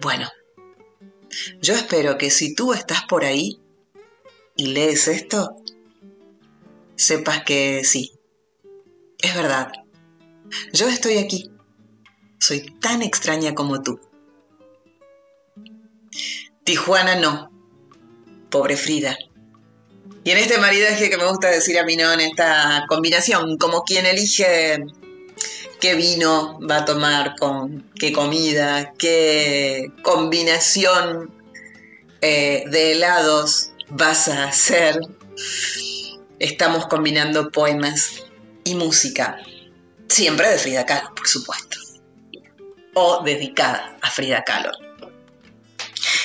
Bueno, 0.00 0.28
yo 1.62 1.74
espero 1.74 2.18
que 2.18 2.30
si 2.30 2.54
tú 2.54 2.72
estás 2.72 3.04
por 3.04 3.24
ahí 3.24 3.60
y 4.56 4.66
lees 4.66 5.08
esto, 5.08 5.56
sepas 6.96 7.44
que 7.44 7.84
sí, 7.84 8.12
es 9.18 9.34
verdad. 9.34 9.72
Yo 10.72 10.88
estoy 10.88 11.18
aquí. 11.18 11.50
Soy 12.38 12.62
tan 12.80 13.02
extraña 13.02 13.54
como 13.54 13.82
tú. 13.82 14.00
Tijuana 16.64 17.16
no. 17.16 17.50
Pobre 18.50 18.76
Frida. 18.76 19.16
Y 20.24 20.30
en 20.30 20.38
este 20.38 20.58
maridaje 20.58 21.08
que 21.08 21.16
me 21.16 21.28
gusta 21.28 21.48
decir 21.48 21.78
a 21.78 21.84
mí, 21.84 21.96
¿no? 21.96 22.12
En 22.12 22.20
esta 22.20 22.84
combinación, 22.88 23.56
como 23.58 23.84
quien 23.84 24.06
elige 24.06 24.84
qué 25.80 25.94
vino 25.94 26.60
va 26.60 26.78
a 26.78 26.84
tomar 26.84 27.34
con 27.36 27.90
qué 27.98 28.12
comida, 28.12 28.92
qué 28.98 29.90
combinación 30.02 31.32
eh, 32.20 32.64
de 32.66 32.92
helados 32.92 33.72
vas 33.88 34.28
a 34.28 34.44
hacer. 34.44 35.00
Estamos 36.38 36.86
combinando 36.86 37.50
poemas 37.50 38.24
y 38.64 38.74
música, 38.74 39.38
siempre 40.08 40.50
de 40.50 40.58
Frida 40.58 40.86
Kahlo, 40.86 41.14
por 41.14 41.26
supuesto, 41.26 41.78
o 42.94 43.22
dedicada 43.24 43.96
a 44.02 44.10
Frida 44.10 44.42
Kahlo. 44.44 44.70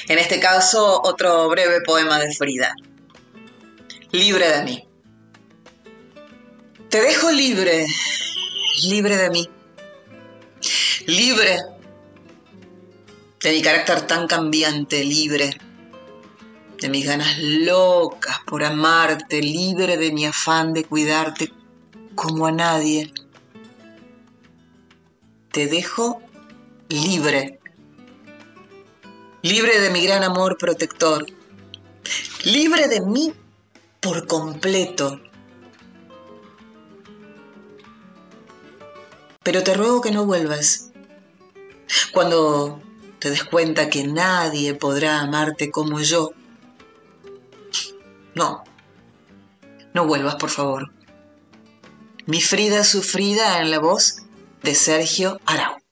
En 0.07 0.19
este 0.19 0.39
caso, 0.39 1.01
otro 1.03 1.49
breve 1.49 1.81
poema 1.81 2.19
de 2.19 2.33
Frida. 2.33 2.75
Libre 4.11 4.49
de 4.49 4.63
mí. 4.63 4.87
Te 6.89 7.01
dejo 7.01 7.31
libre 7.31 7.85
libre 8.89 9.17
de 9.17 9.29
mí, 9.29 9.49
libre 11.07 11.57
de 13.41 13.51
mi 13.51 13.61
carácter 13.61 14.01
tan 14.07 14.27
cambiante, 14.27 15.03
libre 15.03 15.57
de 16.79 16.89
mis 16.89 17.05
ganas 17.05 17.37
locas 17.39 18.39
por 18.45 18.63
amarte, 18.63 19.41
libre 19.41 19.97
de 19.97 20.11
mi 20.11 20.25
afán 20.25 20.73
de 20.73 20.83
cuidarte 20.83 21.51
como 22.15 22.45
a 22.45 22.51
nadie. 22.51 23.11
Te 25.51 25.67
dejo 25.67 26.21
libre, 26.89 27.59
libre 29.41 29.79
de 29.79 29.89
mi 29.89 30.01
gran 30.01 30.23
amor 30.23 30.57
protector, 30.57 31.25
libre 32.43 32.87
de 32.87 33.01
mí 33.01 33.33
por 34.01 34.27
completo, 34.27 35.21
pero 39.45 39.63
te 39.63 39.75
ruego 39.75 40.01
que 40.01 40.11
no 40.11 40.25
vuelvas. 40.25 40.89
Cuando 42.11 42.81
te 43.19 43.29
des 43.29 43.43
cuenta 43.43 43.91
que 43.91 44.07
nadie 44.07 44.73
podrá 44.73 45.19
amarte 45.19 45.69
como 45.69 46.01
yo, 46.01 46.31
no, 48.33 48.63
no 49.93 50.07
vuelvas, 50.07 50.35
por 50.35 50.49
favor. 50.49 50.91
Mi 52.25 52.41
Frida 52.41 52.83
sufrida 52.83 53.61
en 53.61 53.69
la 53.69 53.77
voz 53.77 54.23
de 54.63 54.73
Sergio 54.73 55.39
Arau. 55.45 55.84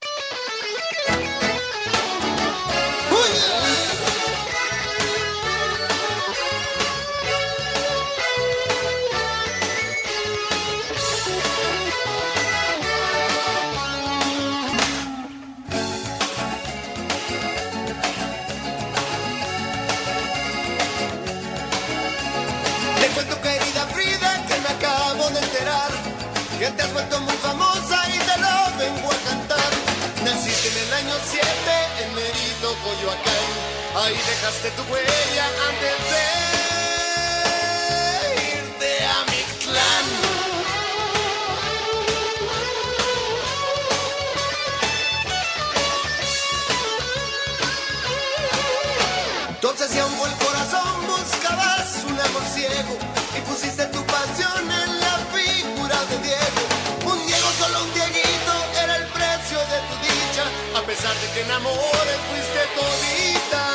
A 61.13 61.15
pesar 61.15 61.21
de 61.21 61.33
que 61.33 61.41
en 61.41 61.51
amores 61.51 62.19
fuiste 62.29 62.61
todita. 62.75 63.65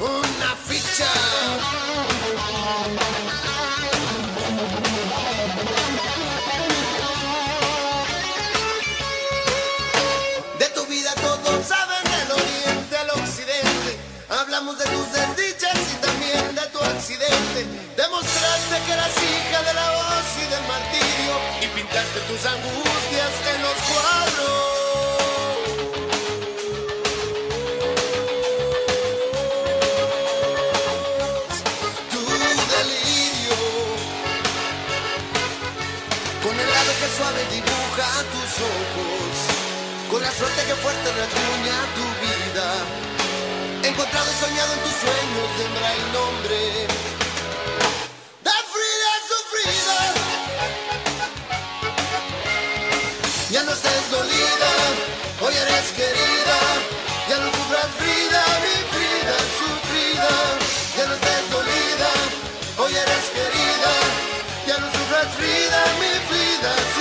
Una 0.00 0.56
ficha. 0.66 1.12
De 10.58 10.68
tu 10.70 10.86
vida 10.86 11.12
todos 11.14 11.66
saben 11.66 12.04
del 12.04 12.32
oriente 12.32 12.96
al 12.98 13.10
occidente. 13.10 13.98
Hablamos 14.28 14.78
de 14.78 14.84
tus 14.84 15.12
desdichas 15.12 15.78
y 15.92 15.96
también 16.06 16.54
de 16.54 16.66
tu 16.72 16.78
accidente. 16.78 17.66
Demostraste 17.96 18.76
que 18.86 18.92
eras 18.92 19.16
hija 19.16 19.62
de 19.62 19.74
la 19.74 19.90
voz 19.90 20.26
y 20.36 20.50
del 20.50 20.64
martirio 20.66 21.34
y 21.62 21.66
pintaste 21.68 22.20
tus 22.28 22.44
angustias 22.46 23.32
en 23.54 23.62
los 23.62 23.74
cuadros. 23.88 24.95
Suave 37.16 37.42
dibuja 37.50 38.08
tus 38.34 38.52
ojos, 38.76 39.32
con 40.10 40.20
la 40.22 40.30
suerte 40.30 40.60
que 40.68 40.74
fuerte 40.74 41.08
rasguña 41.20 41.76
tu 41.96 42.06
vida. 42.24 42.68
Encontrado 43.88 44.28
y 44.30 44.36
soñado 44.44 44.72
en 44.74 44.80
tus 44.80 44.96
sueños 45.04 45.46
tendrá 45.56 45.88
el 45.94 46.12
nombre 46.12 46.56
de 48.46 48.50
Frida 48.72 49.12
sufrida. 49.32 49.98
Ya 53.50 53.62
no 53.62 53.72
estés 53.72 54.10
dolida, 54.10 54.70
hoy 55.40 55.54
eres 55.54 55.88
querida. 56.00 56.58
Ya 57.30 57.38
no 57.38 57.46
sufras 57.56 57.88
Frida, 57.98 58.42
mi 58.64 58.76
Frida 58.92 59.36
sufrida. 59.60 60.30
Ya 60.96 61.06
no 61.06 61.14
estés 61.14 61.44
dolida, 61.56 62.10
hoy 62.78 62.92
eres 63.04 63.24
querida. 63.36 63.92
Ya 64.66 64.76
no 64.78 64.86
sufras 64.92 65.28
Frida, 65.38 65.80
mi 66.00 66.12
Frida 66.28 66.72
sufrida. 66.74 66.95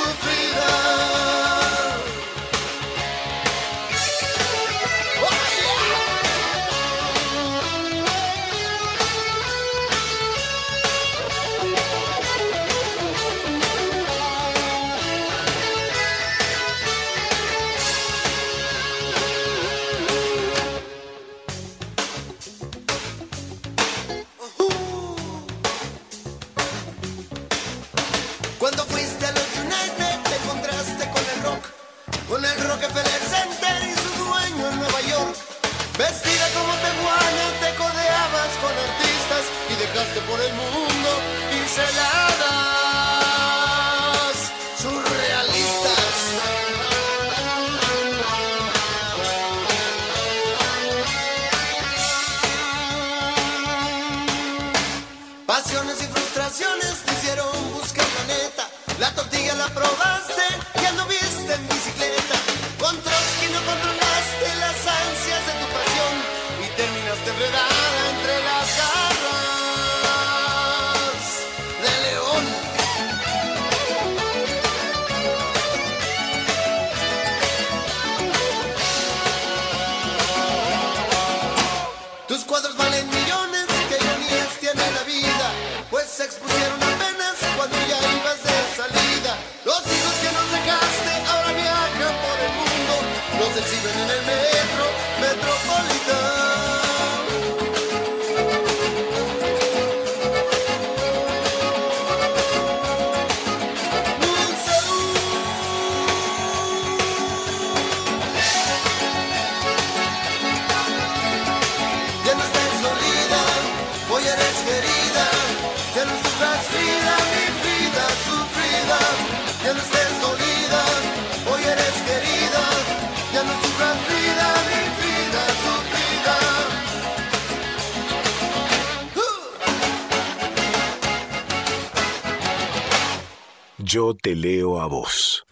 Yo 133.95 134.13
te 134.13 134.35
leo 134.35 134.81
a 134.81 134.87
vos. 134.87 135.45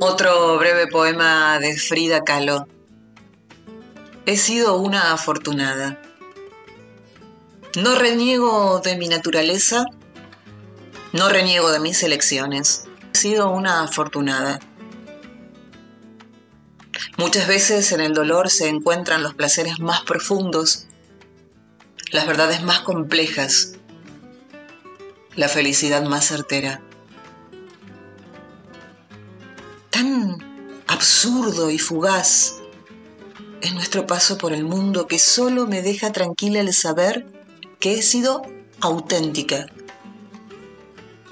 Otro 0.00 0.58
breve 0.58 0.86
poema 0.86 1.58
de 1.58 1.78
Frida 1.78 2.24
Kahlo. 2.24 2.68
He 4.26 4.36
sido 4.36 4.76
una 4.76 5.14
afortunada. 5.14 6.02
No 7.74 7.94
reniego 7.94 8.82
de 8.84 8.98
mi 8.98 9.08
naturaleza, 9.08 9.86
no 11.14 11.30
reniego 11.30 11.70
de 11.70 11.80
mis 11.80 12.02
elecciones. 12.02 12.84
He 13.14 13.16
sido 13.16 13.48
una 13.48 13.84
afortunada. 13.84 14.60
Muchas 17.16 17.48
veces 17.48 17.92
en 17.92 18.02
el 18.02 18.12
dolor 18.12 18.50
se 18.50 18.68
encuentran 18.68 19.22
los 19.22 19.32
placeres 19.32 19.80
más 19.80 20.02
profundos, 20.02 20.86
las 22.12 22.26
verdades 22.26 22.62
más 22.62 22.80
complejas, 22.80 23.79
la 25.36 25.48
felicidad 25.48 26.02
más 26.04 26.26
certera. 26.26 26.82
Tan 29.90 30.38
absurdo 30.86 31.70
y 31.70 31.78
fugaz 31.78 32.56
es 33.60 33.74
nuestro 33.74 34.06
paso 34.06 34.38
por 34.38 34.52
el 34.52 34.64
mundo 34.64 35.06
que 35.06 35.18
solo 35.18 35.66
me 35.66 35.82
deja 35.82 36.12
tranquila 36.12 36.60
el 36.60 36.72
saber 36.72 37.26
que 37.78 37.98
he 37.98 38.02
sido 38.02 38.42
auténtica, 38.80 39.66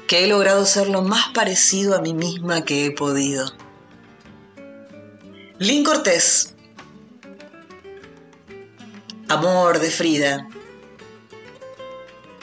que 0.06 0.24
he 0.24 0.26
logrado 0.26 0.64
ser 0.66 0.88
lo 0.88 1.02
más 1.02 1.28
parecido 1.34 1.94
a 1.96 2.00
mí 2.00 2.14
misma 2.14 2.64
que 2.64 2.86
he 2.86 2.90
podido. 2.90 3.52
Lynn 5.58 5.84
Cortés. 5.84 6.54
Amor 9.28 9.80
de 9.80 9.90
Frida. 9.90 10.48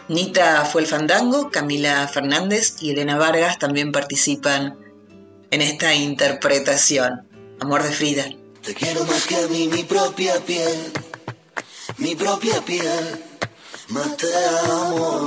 Nita 0.08 0.65
fue 0.65 0.84
el 0.84 0.88
fandango, 0.88 1.50
Camila 1.50 2.08
Fernández 2.08 2.76
y 2.80 2.91
Elena 2.91 3.18
Vargas 3.18 3.58
también 3.58 3.91
participan 3.91 4.78
en 5.50 5.62
esta 5.62 5.96
interpretación. 5.96 7.28
Amor 7.60 7.82
de 7.82 7.91
Frida. 7.91 8.26
Te 8.62 8.76
quiero 8.76 9.04
más 9.06 9.26
que 9.26 9.36
a 9.36 9.48
mí, 9.48 9.68
mi 9.68 9.84
propia 9.84 10.36
piel, 10.46 10.91
mi 11.98 12.15
propia 12.15 12.62
piel, 12.62 13.24
más 13.89 14.15
te 14.18 14.28
amo. 14.72 15.26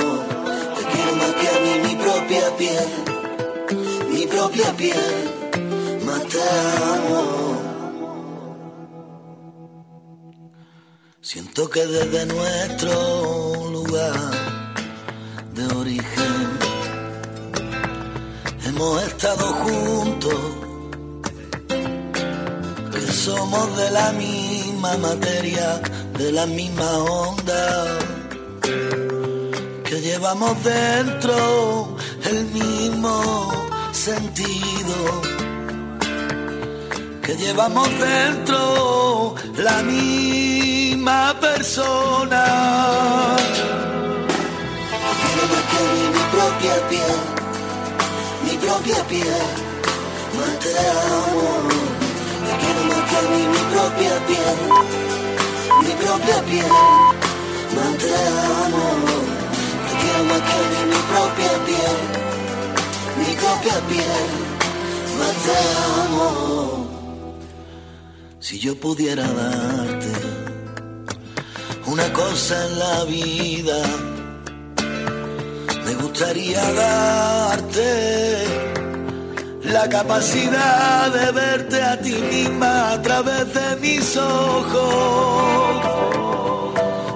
Te 0.76 0.84
quiero 0.84 1.16
más 1.16 1.34
que 1.34 1.48
a 1.48 1.60
mí, 1.60 1.88
mi 1.88 1.94
propia 1.96 2.56
piel, 2.56 4.08
mi 4.10 4.26
propia 4.26 4.76
piel, 4.76 6.04
más 6.04 6.22
te 6.28 6.38
amo. 6.94 7.62
Siento 11.20 11.68
que 11.68 11.84
desde 11.84 12.26
nuestro 12.26 13.70
lugar 13.70 14.57
de 15.58 15.66
origen 15.74 16.58
hemos 18.64 19.02
estado 19.02 19.46
juntos 19.64 20.58
somos 23.28 23.76
de 23.76 23.90
la 23.90 24.12
misma 24.12 24.96
materia, 24.96 25.82
de 26.18 26.32
la 26.32 26.46
misma 26.46 26.90
onda, 26.98 27.98
que 29.84 30.00
llevamos 30.00 30.54
dentro 30.64 31.96
el 32.30 32.46
mismo 32.46 33.52
sentido, 33.92 34.96
que 37.22 37.34
llevamos 37.36 37.88
dentro 37.98 39.34
la 39.56 39.82
misma 39.82 41.34
persona. 41.40 42.44
Propia 46.58 46.88
piel, 46.88 47.18
mi 48.44 48.56
propia 48.58 49.04
piel, 49.04 49.46
te 50.60 50.74
amo. 50.78 51.68
Quiero 52.60 52.82
más 52.84 53.02
que 53.08 53.16
a 53.16 53.22
mí, 53.30 53.42
mi 53.54 53.62
propia 53.72 54.14
piel, 54.26 54.58
mi 55.82 55.92
propia 56.02 56.38
piel, 56.48 56.72
amo. 58.64 58.86
Te 59.84 59.92
quiero 60.00 60.22
más 60.24 60.40
que 60.46 60.52
a 60.52 60.62
mí, 60.70 60.80
mi 60.92 61.00
propia 61.12 61.52
piel, 61.66 61.96
mi 63.18 63.30
propia 63.36 63.76
piel, 63.88 64.26
amo. 66.00 66.88
Si 68.40 68.58
yo 68.58 68.74
pudiera 68.80 69.26
darte 69.28 70.12
una 71.86 72.12
cosa 72.12 72.66
en 72.66 72.78
la 72.78 73.04
vida, 73.04 73.82
me 75.88 75.94
gustaría 75.94 76.62
darte 76.72 78.44
la 79.62 79.88
capacidad 79.88 81.10
de 81.10 81.32
verte 81.32 81.82
a 81.82 81.98
ti 81.98 82.14
misma 82.30 82.92
a 82.92 83.02
través 83.02 83.54
de 83.54 83.76
mis 83.76 84.16
ojos. 84.18 85.82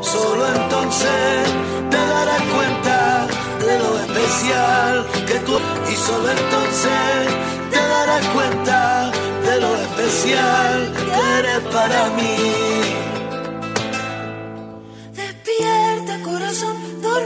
Solo 0.01 0.43
entonces 0.57 1.53
te 1.91 2.01
darás 2.15 2.43
cuenta 2.57 3.27
de 3.67 3.79
lo 3.83 3.91
especial 4.05 5.07
que 5.27 5.39
tú 5.47 5.57
y 5.93 5.97
solo 6.07 6.31
entonces 6.31 7.25
te 7.73 7.81
darás 7.95 8.27
cuenta 8.29 9.11
de 9.49 9.61
lo 9.61 9.71
especial 9.87 10.93
que 10.97 11.39
eres 11.39 11.61
para 11.75 12.09
mí. 12.17 12.73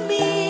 mi 0.08 0.45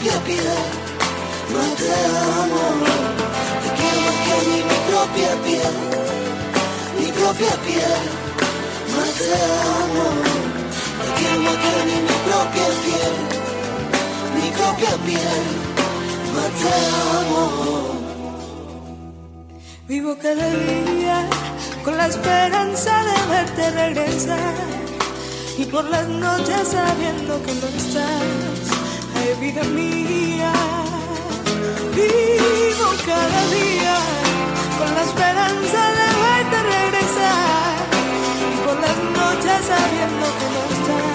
propia 0.00 0.20
piel, 0.24 0.62
no 1.52 1.62
te 1.76 1.92
amo. 2.40 2.64
Te 3.62 3.68
quiero 3.78 4.00
más 4.06 4.18
que 4.24 4.34
mí, 4.48 4.56
mi 4.70 4.78
propia 4.88 5.30
piel, 5.44 5.74
mi 6.98 7.08
propia 7.12 7.54
piel, 7.66 8.02
no 8.92 9.02
te 9.18 9.30
amo. 9.84 10.06
Te 11.00 11.08
quiero 11.18 11.38
más 11.42 11.56
que 11.62 11.72
mí, 11.86 11.96
mi 12.08 12.16
propia 12.28 12.68
piel, 12.84 13.14
mi 14.36 14.46
propia 14.50 14.92
piel, 15.06 15.44
no 16.34 16.44
te 16.60 16.72
amo. 17.18 17.44
Vivo 19.86 20.16
cada 20.22 20.48
día 20.50 21.28
con 21.84 21.96
la 21.98 22.06
esperanza 22.06 22.92
de 23.04 23.16
verte 23.34 23.70
regresar 23.70 24.54
y 25.58 25.64
por 25.66 25.84
las 25.84 26.08
noches 26.08 26.68
sabiendo 26.68 27.42
que 27.42 27.52
no 27.54 27.66
estás, 27.66 28.59
ay 29.30 29.36
vida 29.40 29.62
mía, 29.64 30.52
vivo 31.94 32.88
cada 33.06 33.40
día 33.58 33.96
con 34.78 34.94
la 34.94 35.02
esperanza 35.02 35.80
de 35.98 36.06
verte 36.22 36.58
regresar 36.76 37.74
y 38.52 38.56
por 38.64 38.76
las 38.80 38.96
noches 39.18 39.58
sabiendo 39.70 40.26
que 40.38 40.46
no 40.54 40.60
estás, 40.74 41.09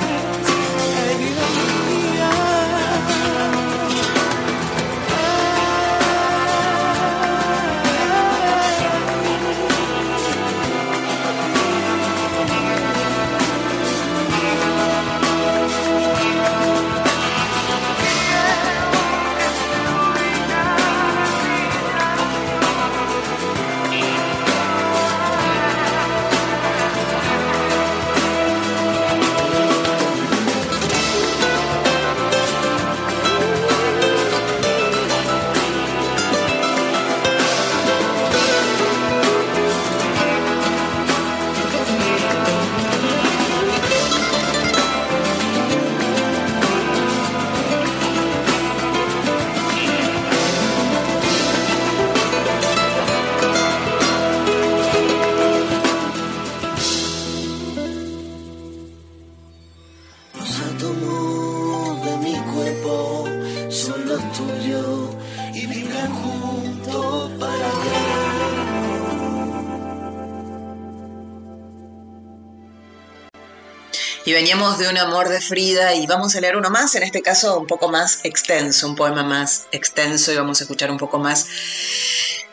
veníamos 74.33 74.79
de 74.79 74.89
un 74.89 74.97
amor 74.97 75.29
de 75.29 75.39
Frida 75.39 75.93
y 75.93 76.07
vamos 76.07 76.35
a 76.35 76.41
leer 76.41 76.55
uno 76.55 76.71
más, 76.71 76.95
en 76.95 77.03
este 77.03 77.21
caso 77.21 77.59
un 77.59 77.67
poco 77.67 77.89
más 77.89 78.25
extenso, 78.25 78.87
un 78.87 78.95
poema 78.95 79.23
más 79.23 79.67
extenso 79.71 80.33
y 80.33 80.35
vamos 80.35 80.59
a 80.59 80.63
escuchar 80.63 80.89
un 80.89 80.97
poco 80.97 81.19
más 81.19 81.47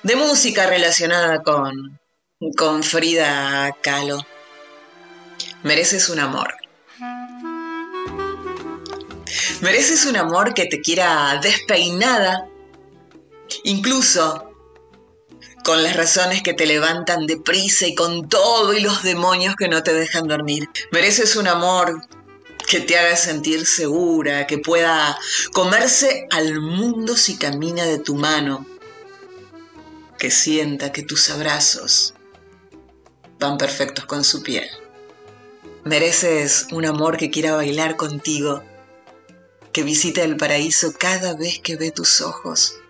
de 0.03 0.17
música 0.17 0.67
relacionada 0.67 1.43
con, 1.43 1.99
con 2.59 2.83
Frida 2.83 3.75
Kahlo. 3.81 4.19
Mereces 5.63 6.11
un 6.11 6.21
amor. 6.21 6.55
Mereces 9.63 10.05
un 10.05 10.17
amor 10.17 10.53
que 10.53 10.67
te 10.67 10.81
quiera 10.83 11.39
despeinada, 11.41 12.49
incluso 13.65 14.52
con 15.65 15.83
las 15.83 15.97
razones 15.97 16.43
que 16.43 16.55
te 16.55 16.67
levantan 16.67 17.27
deprisa 17.27 17.87
y 17.87 17.95
con 17.95 18.29
todo 18.29 18.75
y 18.75 18.81
los 18.81 19.03
demonios 19.03 19.55
que 19.57 19.69
no 19.69 19.83
te 19.83 19.93
dejan 19.93 20.29
dormir. 20.29 20.69
Mereces 20.91 21.37
un 21.37 21.49
amor 21.49 22.07
que 22.69 22.81
te 22.81 22.99
haga 22.99 23.17
sentir 23.17 23.67
segura, 23.67 24.47
que 24.47 24.59
pueda 24.59 25.19
comerse 25.53 26.27
al 26.31 26.61
mundo 26.61 27.17
si 27.17 27.37
camina 27.37 27.85
de 27.85 27.99
tu 27.99 28.17
mano, 28.17 28.67
que 30.19 30.31
sienta 30.31 30.93
que 30.93 31.03
tus 31.03 31.31
abrazos 31.31 32.15
van 33.39 33.59
perfectos 33.59 34.07
con 34.07 34.25
su 34.25 34.43
piel. 34.43 34.69
Mereces 35.85 36.67
un 36.71 36.87
amor 36.87 37.17
que 37.17 37.31
quiera 37.31 37.57
bailar 37.57 37.97
contigo, 37.97 38.63
que 39.73 39.83
visite 39.83 40.23
el 40.23 40.37
paraíso 40.37 40.93
cada 40.97 41.35
vez 41.35 41.59
que 41.59 41.77
ve 41.77 41.91
tus 41.91 42.21
ojos 42.21 42.82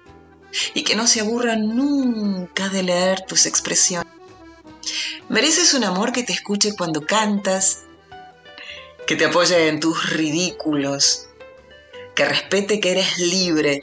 y 0.75 0.85
que 0.85 0.97
no 0.97 1.07
se 1.07 1.21
aburran 1.21 1.75
nunca 1.75 2.69
de 2.69 2.83
leer 2.83 3.23
tus 3.27 3.47
expresiones. 3.47 4.13
Mereces 5.29 5.75
un 5.75 5.85
amor 5.85 6.13
que 6.13 6.23
te 6.23 6.33
escuche 6.33 6.75
cuando 6.77 7.07
cantas, 7.07 7.85
que 9.07 9.17
te 9.17 9.25
apoye 9.25 9.69
en 9.69 9.81
tus 9.81 10.11
ridículos, 10.11 11.29
que 12.15 12.25
respete 12.25 12.81
que 12.81 12.93
eres 12.93 13.19
libre, 13.19 13.81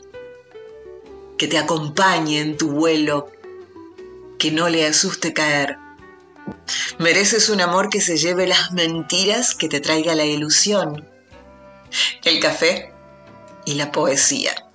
que 1.37 1.47
te 1.47 1.57
acompañe 1.57 2.39
en 2.39 2.57
tu 2.57 2.71
vuelo, 2.71 3.31
que 4.37 4.51
no 4.51 4.69
le 4.69 4.85
asuste 4.85 5.33
caer. 5.33 5.77
Mereces 6.97 7.49
un 7.49 7.61
amor 7.61 7.89
que 7.89 8.01
se 8.01 8.17
lleve 8.17 8.47
las 8.47 8.71
mentiras, 8.71 9.55
que 9.55 9.69
te 9.69 9.79
traiga 9.79 10.15
la 10.15 10.25
ilusión, 10.25 11.07
el 12.23 12.39
café 12.39 12.93
y 13.65 13.75
la 13.75 13.91
poesía. 13.91 14.68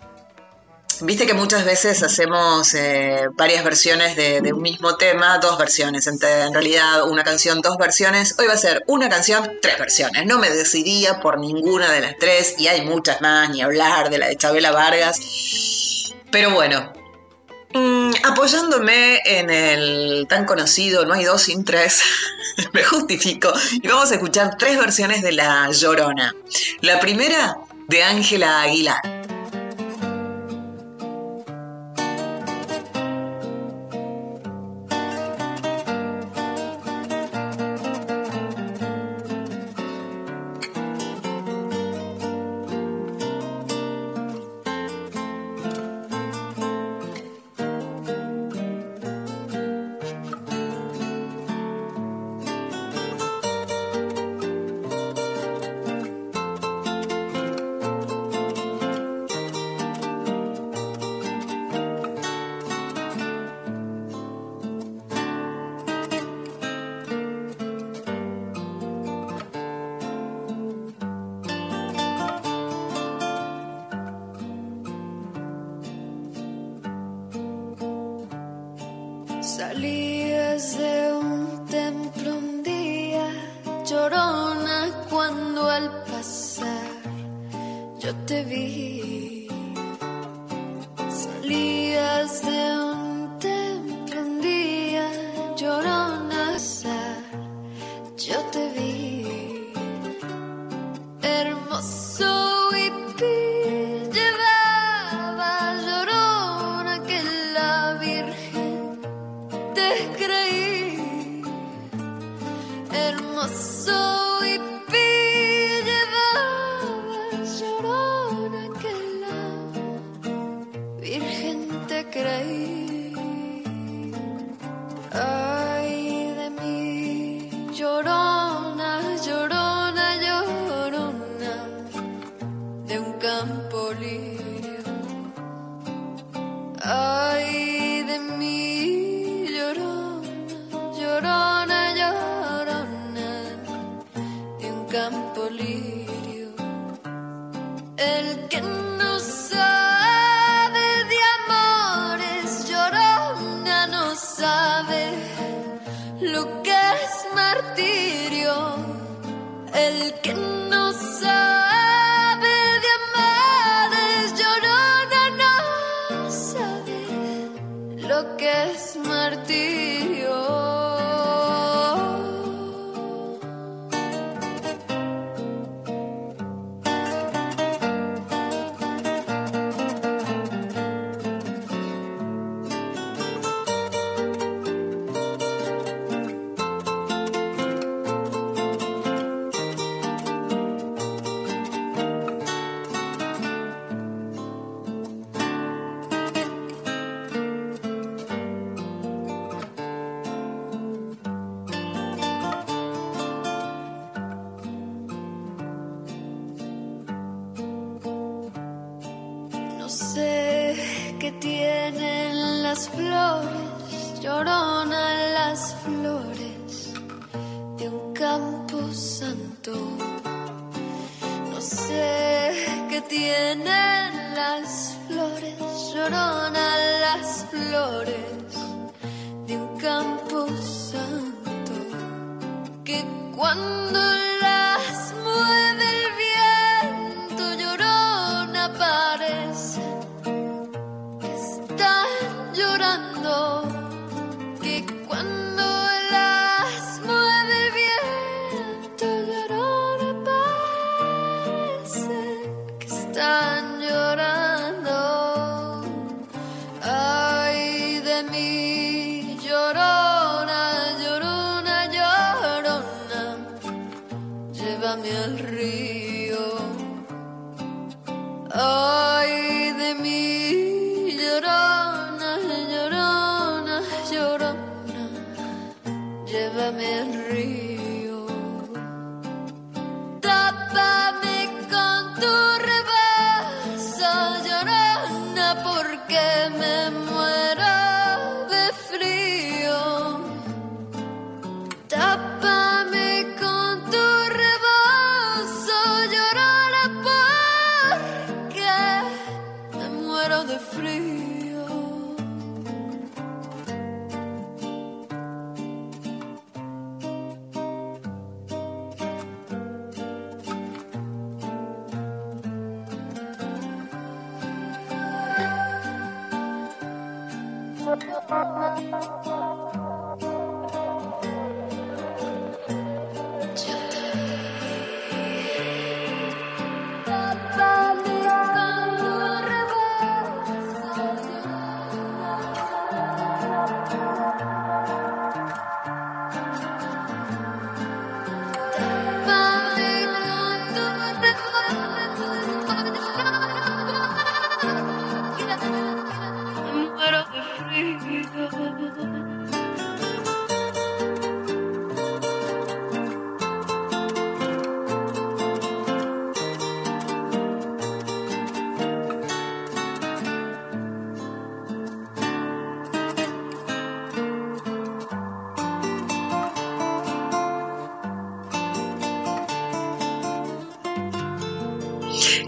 Viste 1.05 1.27
que 1.27 1.35
muchas 1.35 1.67
veces 1.67 2.03
hacemos 2.03 2.73
eh, 2.73 3.29
varias 3.35 3.63
versiones 3.63 4.17
de, 4.17 4.41
un 4.55 4.63
mismo 4.63 4.97
tema, 4.97 5.39
dos 5.39 5.59
versiones, 5.59 6.07
en, 6.07 6.19
realidad 6.19 7.07
una 7.07 7.23
canción, 7.23 7.61
dos 7.61 7.77
versiones. 7.77 8.35
Hoy 8.39 8.47
va 8.47 8.55
a 8.55 8.57
ser 8.57 8.83
una 8.87 9.11
canción, 9.11 9.59
tres 9.61 9.79
versiones. 9.79 10.25
No 10.25 10.39
me 10.39 10.49
decidía 10.49 11.21
por 11.21 11.39
ninguna 11.39 11.93
de 11.93 12.01
las 12.01 12.17
tres 12.17 12.55
y 12.57 12.69
hay 12.69 12.87
muchas 12.87 13.21
más, 13.21 13.51
ni 13.51 13.61
hablar 13.61 14.09
de 14.09 14.17
la 14.17 14.29
de 14.29 14.37
Chabela 14.37 14.73
Vargas. 14.73 15.21
Pero 16.31 16.53
bueno, 16.53 16.91
mm, 17.75 18.11
apoyándome 18.25 19.21
en 19.27 19.51
el 19.51 20.27
tan 20.27 20.47
conocido 20.47 21.05
No 21.05 21.13
hay 21.13 21.25
dos 21.25 21.43
sin 21.43 21.67
tres, 21.67 22.03
me 22.73 22.83
justifico 22.83 23.53
y 23.73 23.87
vamos 23.87 24.11
a 24.11 24.15
escuchar 24.15 24.57
tres 24.57 24.79
versiones 24.79 25.21
de 25.21 25.33
La 25.33 25.71
Llorona. 25.71 26.35
La 26.81 26.99
primera 26.99 27.59
de 27.89 28.03
Ángela 28.03 28.63
Aguilar. 28.63 29.24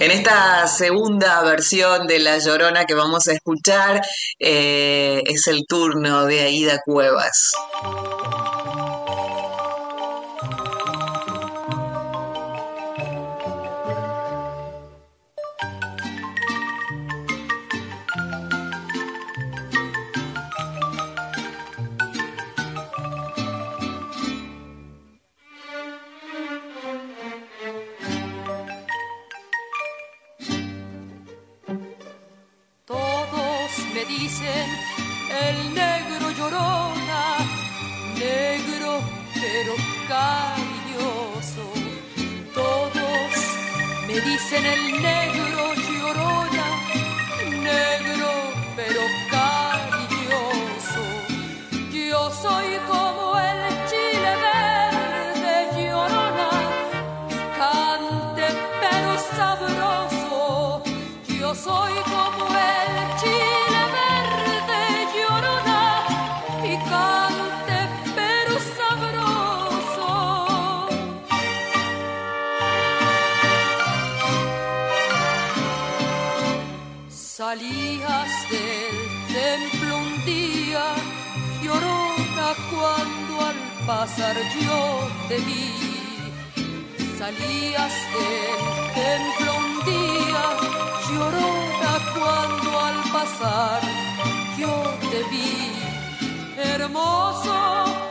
En 0.07 0.13
esta 0.13 0.69
segunda 0.69 1.43
versión 1.43 2.07
de 2.07 2.21
La 2.21 2.39
Llorona 2.39 2.85
que 2.85 2.95
vamos 2.95 3.27
a 3.27 3.33
escuchar 3.33 4.03
eh, 4.39 5.21
es 5.27 5.49
el 5.49 5.67
turno 5.67 6.27
de 6.27 6.43
Aida 6.43 6.81
Cuevas. 6.85 7.51
cuando 82.71 83.41
al 83.45 83.57
pasar 83.87 84.37
yo 84.61 85.09
te 85.29 85.39
vi. 85.39 85.73
Salías 87.19 87.95
del 88.15 88.63
templo 88.95 89.57
un 89.65 89.85
día, 89.85 90.45
llorona 91.09 91.95
cuando 92.17 92.81
al 92.81 92.99
pasar 93.13 93.81
yo 94.59 94.75
te 95.11 95.23
vi. 95.31 95.73
Hermoso 96.57 98.06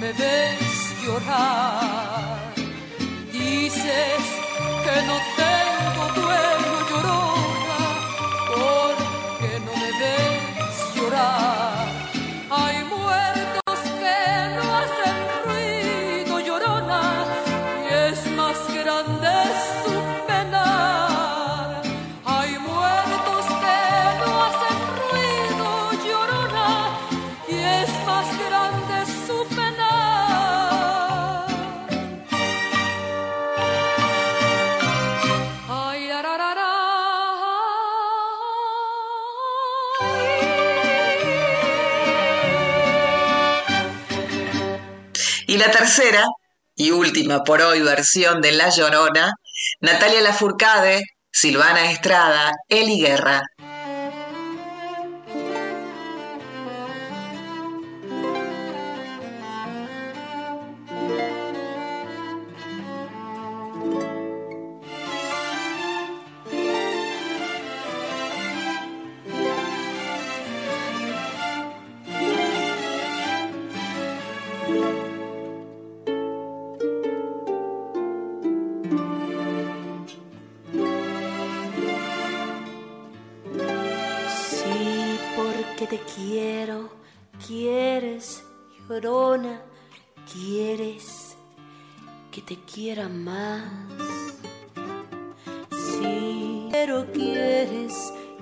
me 0.00 0.12
ves 0.12 0.94
llorar, 1.04 2.54
dices 3.32 4.22
que 4.84 5.06
no 5.06 5.16
te. 5.36 5.37
tercera 45.70 46.24
y 46.74 46.90
última 46.90 47.42
por 47.44 47.60
hoy 47.60 47.82
versión 47.82 48.40
de 48.40 48.52
La 48.52 48.70
Llorona, 48.70 49.32
Natalia 49.80 50.20
Lafourcade, 50.20 51.02
Silvana 51.30 51.90
Estrada, 51.90 52.52
Eli 52.68 53.00
Guerra 53.00 53.42
te 92.48 92.56
quiera 92.60 93.10
más. 93.10 93.62
Sí, 95.70 96.66
pero 96.70 97.04
quieres, 97.12 97.92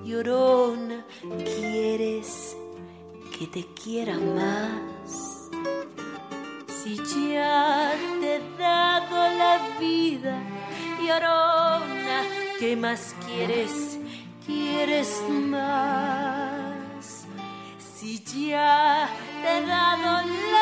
llorona, 0.04 1.04
quieres 1.44 2.56
que 3.36 3.48
te 3.48 3.66
quiera 3.74 4.16
más. 4.16 5.50
Si 6.68 6.94
ya 7.32 7.94
te 8.20 8.36
he 8.36 8.40
dado 8.56 9.16
la 9.38 9.76
vida, 9.80 10.40
llorona, 11.04 12.22
¿qué 12.60 12.76
más 12.76 13.12
quieres? 13.26 13.98
¿Quieres 14.46 15.20
más? 15.28 17.26
Si 17.96 18.22
ya 18.22 19.10
te 19.42 19.58
he 19.58 19.66
dado 19.66 20.24
la 20.52 20.55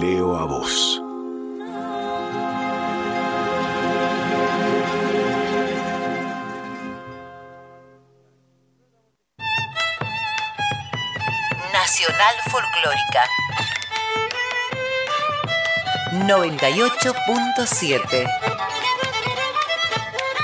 leo 0.00 0.36
a 0.36 0.44
vos. 0.46 1.00
Nacional 11.72 12.34
Folclórica 12.50 13.24
98.7 16.26 18.28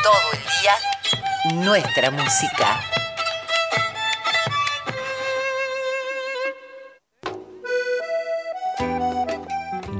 Todo 0.03 0.33
el 0.33 0.39
día, 0.39 0.75
nuestra 1.65 2.11
música. 2.11 2.96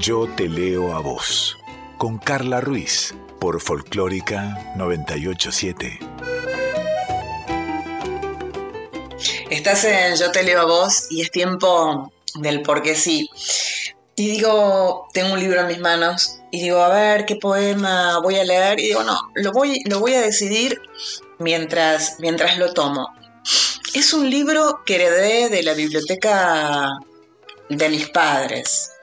Yo 0.07 0.25
te 0.37 0.47
leo 0.47 0.95
a 0.95 1.01
vos. 1.01 1.57
Con 1.97 2.17
Carla 2.17 2.61
Ruiz. 2.61 3.13
Por 3.41 3.59
Folclórica 3.59 4.73
987. 4.77 5.99
Estás 9.49 9.83
en 9.83 10.15
Yo 10.15 10.31
te 10.31 10.43
leo 10.43 10.61
a 10.61 10.63
vos 10.63 11.07
y 11.09 11.23
es 11.23 11.29
tiempo 11.29 12.13
del 12.35 12.61
porque 12.61 12.95
sí. 12.95 13.29
Y 14.15 14.29
digo, 14.29 15.09
tengo 15.11 15.33
un 15.33 15.41
libro 15.41 15.59
en 15.59 15.67
mis 15.67 15.79
manos 15.79 16.39
y 16.51 16.61
digo, 16.61 16.79
a 16.79 16.87
ver 16.87 17.25
qué 17.25 17.35
poema 17.35 18.21
voy 18.21 18.37
a 18.37 18.45
leer. 18.45 18.79
Y 18.79 18.83
digo, 18.83 19.03
no, 19.03 19.19
lo 19.35 19.51
voy, 19.51 19.81
lo 19.89 19.99
voy 19.99 20.13
a 20.13 20.21
decidir 20.21 20.79
mientras, 21.37 22.15
mientras 22.19 22.57
lo 22.57 22.73
tomo. 22.73 23.09
Es 23.93 24.13
un 24.13 24.29
libro 24.29 24.83
que 24.85 24.95
heredé 24.95 25.49
de 25.49 25.63
la 25.63 25.73
biblioteca 25.73 26.97
de 27.67 27.89
mis 27.89 28.07
padres. 28.07 28.93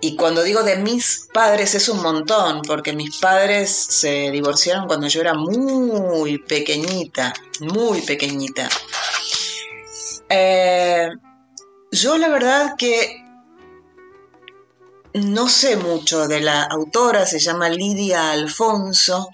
Y 0.00 0.14
cuando 0.14 0.42
digo 0.42 0.62
de 0.62 0.76
mis 0.76 1.28
padres 1.32 1.74
es 1.74 1.88
un 1.88 2.00
montón, 2.02 2.62
porque 2.62 2.92
mis 2.92 3.16
padres 3.16 3.70
se 3.70 4.30
divorciaron 4.30 4.86
cuando 4.86 5.08
yo 5.08 5.20
era 5.20 5.34
muy 5.34 6.38
pequeñita, 6.38 7.34
muy 7.60 8.02
pequeñita. 8.02 8.68
Eh, 10.28 11.08
yo 11.90 12.16
la 12.16 12.28
verdad 12.28 12.74
que 12.78 13.24
no 15.14 15.48
sé 15.48 15.76
mucho 15.76 16.28
de 16.28 16.40
la 16.40 16.62
autora, 16.62 17.26
se 17.26 17.40
llama 17.40 17.68
Lidia 17.68 18.30
Alfonso, 18.30 19.28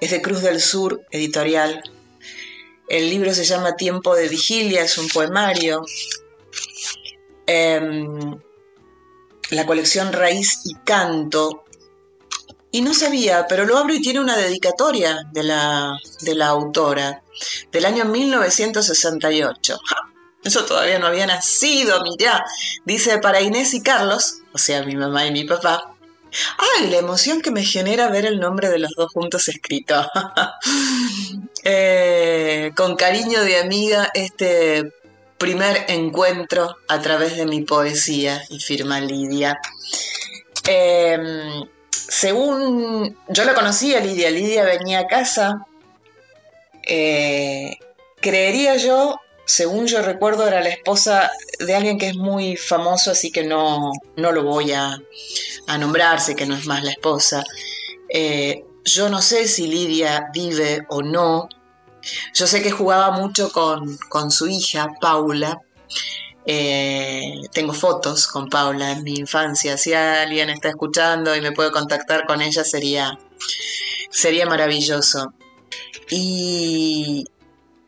es 0.00 0.12
de 0.12 0.22
Cruz 0.22 0.40
del 0.40 0.60
Sur, 0.60 1.04
editorial. 1.10 1.82
El 2.88 3.10
libro 3.10 3.34
se 3.34 3.44
llama 3.44 3.76
Tiempo 3.76 4.14
de 4.14 4.28
Vigilia, 4.28 4.82
es 4.82 4.96
un 4.96 5.08
poemario. 5.08 5.84
Em, 7.46 8.40
la 9.50 9.66
colección 9.66 10.12
Raíz 10.12 10.60
y 10.64 10.74
Canto. 10.74 11.64
Y 12.72 12.82
no 12.82 12.94
sabía, 12.94 13.46
pero 13.48 13.64
lo 13.64 13.76
abro 13.76 13.94
y 13.94 14.00
tiene 14.00 14.20
una 14.20 14.36
dedicatoria 14.36 15.18
de 15.32 15.42
la, 15.42 15.98
de 16.20 16.34
la 16.36 16.48
autora, 16.48 17.22
del 17.72 17.84
año 17.84 18.04
1968. 18.04 19.78
¡Ja! 19.84 19.96
Eso 20.44 20.64
todavía 20.64 20.98
no 20.98 21.06
había 21.06 21.26
nacido, 21.26 22.00
mirá. 22.02 22.44
Dice 22.84 23.18
para 23.18 23.40
Inés 23.40 23.74
y 23.74 23.82
Carlos, 23.82 24.38
o 24.52 24.58
sea, 24.58 24.84
mi 24.84 24.96
mamá 24.96 25.26
y 25.26 25.32
mi 25.32 25.44
papá. 25.44 25.94
¡Ay, 26.76 26.88
la 26.88 26.98
emoción 26.98 27.42
que 27.42 27.50
me 27.50 27.64
genera 27.64 28.08
ver 28.08 28.24
el 28.24 28.38
nombre 28.38 28.68
de 28.68 28.78
los 28.78 28.92
dos 28.96 29.10
juntos 29.12 29.48
escrito! 29.48 30.08
Eh, 31.62 32.72
con 32.74 32.96
cariño 32.96 33.42
de 33.42 33.58
amiga, 33.58 34.10
este 34.14 34.94
primer 35.40 35.86
encuentro 35.88 36.76
a 36.86 37.00
través 37.00 37.34
de 37.34 37.46
mi 37.46 37.62
poesía 37.62 38.44
y 38.50 38.60
firma 38.60 39.00
Lidia. 39.00 39.58
Eh, 40.68 41.18
según 41.90 43.16
yo 43.26 43.44
la 43.44 43.54
conocía, 43.54 44.00
Lidia, 44.00 44.30
Lidia 44.30 44.64
venía 44.64 45.00
a 45.00 45.06
casa, 45.06 45.66
eh, 46.86 47.78
creería 48.20 48.76
yo, 48.76 49.18
según 49.46 49.86
yo 49.86 50.02
recuerdo, 50.02 50.46
era 50.46 50.60
la 50.60 50.68
esposa 50.68 51.30
de 51.58 51.74
alguien 51.74 51.96
que 51.96 52.08
es 52.08 52.16
muy 52.16 52.58
famoso, 52.58 53.10
así 53.10 53.32
que 53.32 53.42
no, 53.42 53.92
no 54.16 54.32
lo 54.32 54.44
voy 54.44 54.72
a, 54.72 55.00
a 55.66 55.78
nombrar, 55.78 56.20
sé 56.20 56.36
que 56.36 56.44
no 56.44 56.54
es 56.54 56.66
más 56.66 56.84
la 56.84 56.90
esposa. 56.90 57.42
Eh, 58.10 58.62
yo 58.84 59.08
no 59.08 59.22
sé 59.22 59.48
si 59.48 59.66
Lidia 59.66 60.28
vive 60.34 60.84
o 60.90 61.00
no, 61.00 61.48
yo 62.34 62.46
sé 62.46 62.62
que 62.62 62.70
jugaba 62.70 63.10
mucho 63.10 63.50
con, 63.50 63.96
con 64.08 64.30
su 64.30 64.48
hija, 64.48 64.88
Paula. 65.00 65.60
Eh, 66.46 67.42
tengo 67.52 67.72
fotos 67.72 68.26
con 68.26 68.48
Paula 68.48 68.92
en 68.92 69.04
mi 69.04 69.14
infancia. 69.16 69.76
Si 69.76 69.92
alguien 69.92 70.50
está 70.50 70.68
escuchando 70.70 71.34
y 71.36 71.40
me 71.40 71.52
puede 71.52 71.70
contactar 71.70 72.26
con 72.26 72.40
ella, 72.42 72.64
sería, 72.64 73.18
sería 74.10 74.46
maravilloso. 74.46 75.32
Y, 76.10 77.24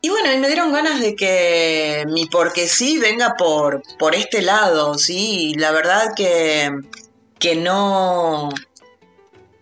y 0.00 0.08
bueno, 0.08 0.32
y 0.32 0.38
me 0.38 0.48
dieron 0.48 0.72
ganas 0.72 1.00
de 1.00 1.16
que 1.16 2.04
mi 2.08 2.26
porque 2.26 2.68
sí 2.68 2.98
venga 2.98 3.34
por, 3.36 3.82
por 3.98 4.14
este 4.14 4.42
lado, 4.42 4.98
¿sí? 4.98 5.54
La 5.56 5.72
verdad 5.72 6.12
que, 6.14 6.70
que 7.38 7.56
no, 7.56 8.50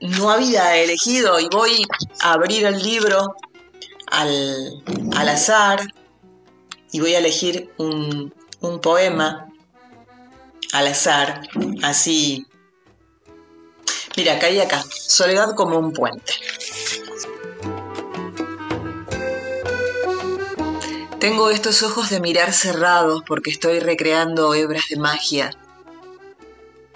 no 0.00 0.30
había 0.30 0.76
elegido 0.76 1.38
y 1.40 1.48
voy 1.48 1.86
a 2.22 2.32
abrir 2.32 2.66
el 2.66 2.82
libro 2.82 3.34
al, 4.10 4.82
al 5.16 5.28
azar 5.28 5.80
y 6.92 7.00
voy 7.00 7.14
a 7.14 7.18
elegir 7.18 7.70
un, 7.78 8.34
un 8.60 8.80
poema 8.80 9.50
al 10.72 10.86
azar, 10.86 11.42
así. 11.82 12.46
Mira, 14.16 14.38
y 14.50 14.58
acá, 14.60 14.84
soledad 14.90 15.54
como 15.54 15.78
un 15.78 15.92
puente. 15.92 16.34
Tengo 21.18 21.50
estos 21.50 21.82
ojos 21.82 22.08
de 22.08 22.20
mirar 22.20 22.52
cerrados 22.52 23.22
porque 23.26 23.50
estoy 23.50 23.78
recreando 23.78 24.54
hebras 24.54 24.84
de 24.88 24.96
magia, 24.96 25.50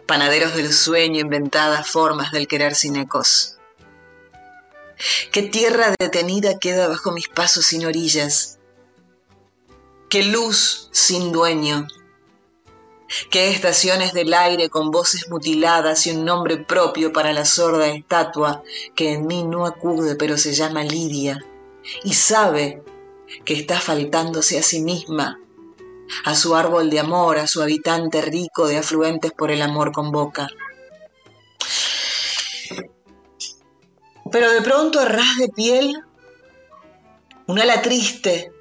panaderos 0.07 0.55
del 0.55 0.73
sueño, 0.73 1.21
inventadas 1.21 1.89
formas 1.89 2.33
del 2.33 2.49
querer 2.49 2.75
sin 2.75 2.97
ecos. 2.97 3.54
Qué 5.33 5.43
tierra 5.43 5.95
detenida 5.99 6.59
queda 6.59 6.89
bajo 6.89 7.13
mis 7.13 7.29
pasos 7.29 7.67
sin 7.67 7.85
orillas. 7.87 8.59
Qué 10.09 10.23
luz 10.23 10.89
sin 10.93 11.33
dueño. 11.33 11.87
Qué 13.31 13.51
estaciones 13.51 14.13
del 14.13 14.33
aire 14.33 14.69
con 14.71 14.91
voces 14.91 15.29
mutiladas 15.29 16.07
y 16.07 16.13
un 16.13 16.25
nombre 16.25 16.57
propio 16.57 17.13
para 17.13 17.33
la 17.33 17.45
sorda 17.45 17.89
estatua 17.89 18.63
que 18.95 19.13
en 19.13 19.27
mí 19.27 19.45
no 19.45 19.67
acude 19.67 20.17
pero 20.17 20.39
se 20.39 20.53
llama 20.53 20.83
Lidia 20.83 21.45
y 22.03 22.15
sabe 22.15 22.83
que 23.45 23.55
está 23.55 23.79
faltándose 23.79 24.59
a 24.59 24.63
sí 24.63 24.81
misma, 24.81 25.39
a 26.25 26.35
su 26.35 26.55
árbol 26.55 26.91
de 26.91 27.01
amor, 27.01 27.39
a 27.39 27.47
su 27.47 27.63
habitante 27.63 28.23
rico 28.23 28.67
de 28.67 28.79
afluentes 28.79 29.33
por 29.33 29.51
el 29.51 29.63
amor 29.63 29.93
convoca. 29.93 30.49
Pero 34.35 34.51
de 34.51 34.63
pronto 34.63 34.99
a 34.99 35.05
ras 35.05 35.37
de 35.39 35.49
piel, 35.49 35.97
un 37.47 37.61
ala 37.61 37.83
triste 37.83 38.53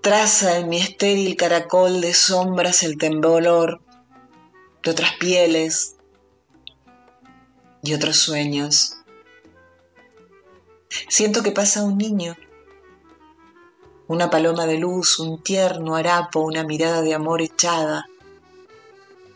traza 0.00 0.58
en 0.58 0.68
mi 0.68 0.78
estéril 0.78 1.36
caracol 1.36 2.00
de 2.00 2.14
sombras 2.14 2.82
el 2.82 2.98
temblor 2.98 3.80
de 4.82 4.90
otras 4.90 5.12
pieles 5.20 5.94
y 7.84 7.94
otros 7.94 8.16
sueños. 8.16 8.96
Siento 11.08 11.44
que 11.44 11.52
pasa 11.52 11.84
un 11.84 11.96
niño, 11.96 12.36
una 14.08 14.30
paloma 14.30 14.66
de 14.66 14.78
luz, 14.78 15.20
un 15.20 15.40
tierno 15.44 15.94
harapo, 15.94 16.40
una 16.40 16.64
mirada 16.64 17.02
de 17.02 17.14
amor 17.14 17.40
echada. 17.40 18.04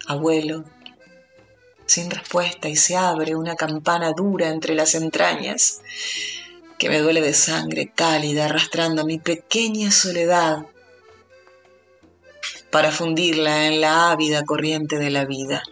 Abuelo, 0.09 0.65
sin 1.87 2.11
respuesta 2.11 2.69
y 2.69 2.77
se 2.77 2.97
abre 2.97 3.37
una 3.37 3.57
campana 3.57 4.13
dura 4.13 4.49
entre 4.49 4.75
las 4.75 4.95
entrañas 4.95 5.83
que 6.79 6.89
me 6.89 6.99
duele 6.99 7.21
de 7.21 7.35
sangre 7.35 7.93
cálida 7.95 8.47
arrastrando 8.47 9.05
mi 9.05 9.19
pequeña 9.19 9.91
soledad 9.91 10.67
para 12.71 12.91
fundirla 12.91 13.67
en 13.67 13.81
la 13.81 14.11
ávida 14.11 14.45
corriente 14.45 14.99
de 14.99 15.11
la 15.11 15.25
vida. 15.25 15.63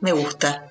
Me 0.00 0.12
gusta. 0.12 0.70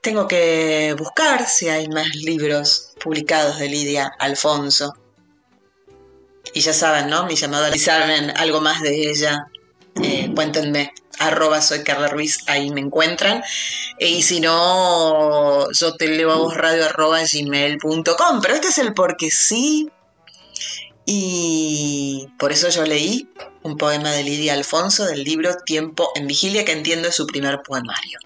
Tengo 0.00 0.26
que 0.26 0.94
buscar 0.98 1.46
si 1.46 1.68
hay 1.68 1.88
más 1.88 2.14
libros 2.14 2.94
publicados 3.02 3.58
de 3.58 3.68
Lidia 3.68 4.10
Alfonso. 4.18 4.94
Y 6.54 6.60
ya 6.60 6.72
saben, 6.72 7.10
¿no? 7.10 7.26
Mi 7.26 7.36
llamado 7.36 7.66
a 7.66 8.40
algo 8.40 8.60
más 8.62 8.80
de 8.80 9.10
ella, 9.10 9.48
eh, 10.02 10.30
cuéntenme. 10.34 10.92
Arroba 11.18 11.62
soy 11.62 11.82
Carla 11.82 12.08
Ruiz, 12.08 12.44
ahí 12.46 12.70
me 12.70 12.80
encuentran. 12.80 13.42
E, 13.98 14.08
y 14.08 14.22
si 14.22 14.40
no, 14.40 15.70
yo 15.72 15.94
te 15.96 16.08
leo 16.08 16.30
a 16.30 16.36
vos 16.36 16.54
radio 16.54 16.84
arroba 16.84 17.20
gmail.com. 17.20 18.40
Pero 18.42 18.54
este 18.54 18.68
es 18.68 18.78
el 18.78 18.92
porque 18.92 19.30
sí. 19.30 19.90
Y 21.06 22.28
por 22.38 22.52
eso 22.52 22.68
yo 22.68 22.84
leí 22.84 23.28
un 23.62 23.76
poema 23.76 24.12
de 24.12 24.24
Lidia 24.24 24.54
Alfonso 24.54 25.06
del 25.06 25.22
libro 25.24 25.56
Tiempo 25.64 26.10
en 26.16 26.26
Vigilia, 26.26 26.64
que 26.64 26.72
entiendo 26.72 27.08
es 27.08 27.14
su 27.14 27.26
primer 27.26 27.62
poemario. 27.62 28.18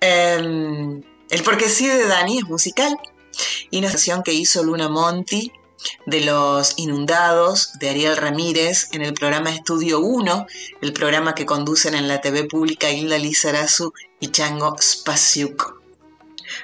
Em, 0.00 1.02
el 1.30 1.42
Porque 1.42 1.68
sí 1.68 1.86
de 1.86 2.06
Dani 2.06 2.38
es 2.38 2.44
musical 2.44 2.96
y 3.70 3.78
una 3.78 3.88
canción 3.88 4.22
que 4.22 4.32
hizo 4.32 4.62
Luna 4.62 4.88
Monti 4.88 5.52
de 6.06 6.20
los 6.20 6.74
Inundados 6.76 7.78
de 7.78 7.90
Ariel 7.90 8.16
Ramírez 8.16 8.88
en 8.92 9.02
el 9.02 9.14
programa 9.14 9.50
Estudio 9.50 10.00
1, 10.00 10.46
el 10.80 10.92
programa 10.92 11.34
que 11.34 11.46
conducen 11.46 11.94
en 11.94 12.08
la 12.08 12.20
TV 12.20 12.44
pública 12.44 12.90
Hilda 12.90 13.18
Lizarazu 13.18 13.92
y 14.20 14.28
Chango 14.28 14.76
Spasiuk. 14.80 15.80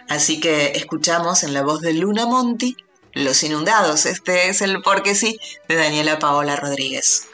Así 0.09 0.41
que 0.41 0.73
escuchamos 0.75 1.43
en 1.43 1.55
la 1.55 1.63
voz 1.63 1.81
de 1.81 1.95
Luna 1.95 2.27
Monti 2.27 2.77
Los 3.13 3.43
Inundados. 3.43 4.07
Este 4.07 4.49
es 4.49 4.61
el 4.61 4.83
Porque 4.83 5.15
sí 5.15 5.39
de 5.69 5.77
Daniela 5.77 6.19
Paola 6.19 6.57
Rodríguez. 6.57 7.29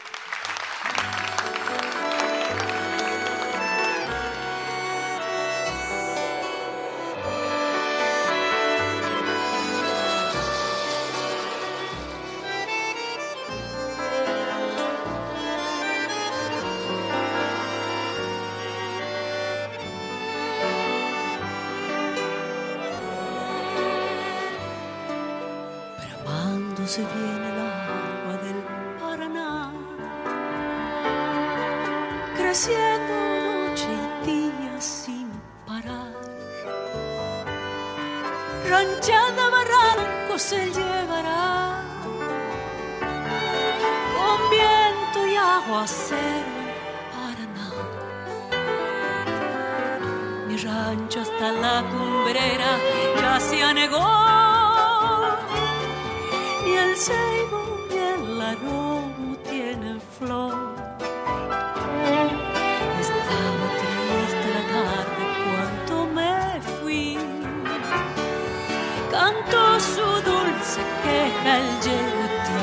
Cantó 69.18 69.80
su 69.80 70.06
dulce 70.28 70.82
queja 71.02 71.56
el 71.56 71.80
yerutí 71.80 72.60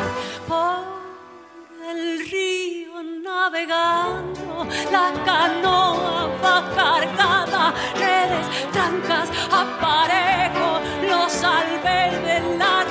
por 0.47 0.85
el 1.89 2.19
río 2.29 3.01
navegando. 3.23 4.67
La 4.91 5.11
canoa 5.25 6.29
va 6.43 6.57
cargada, 6.75 7.73
redes, 7.95 8.45
trancas, 8.71 9.29
aparejo. 9.51 10.69
Los 11.09 11.41
de 11.41 12.57
la 12.59 12.82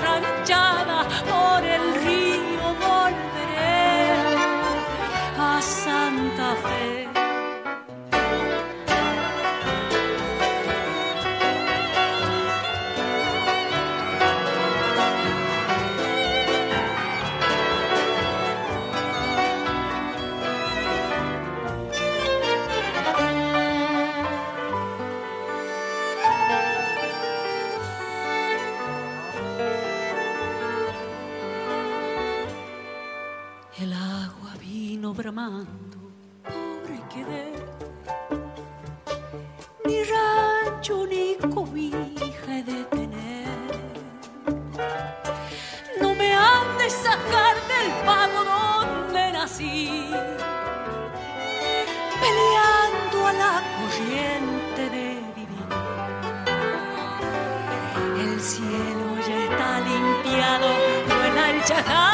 chajá. 61.65 62.05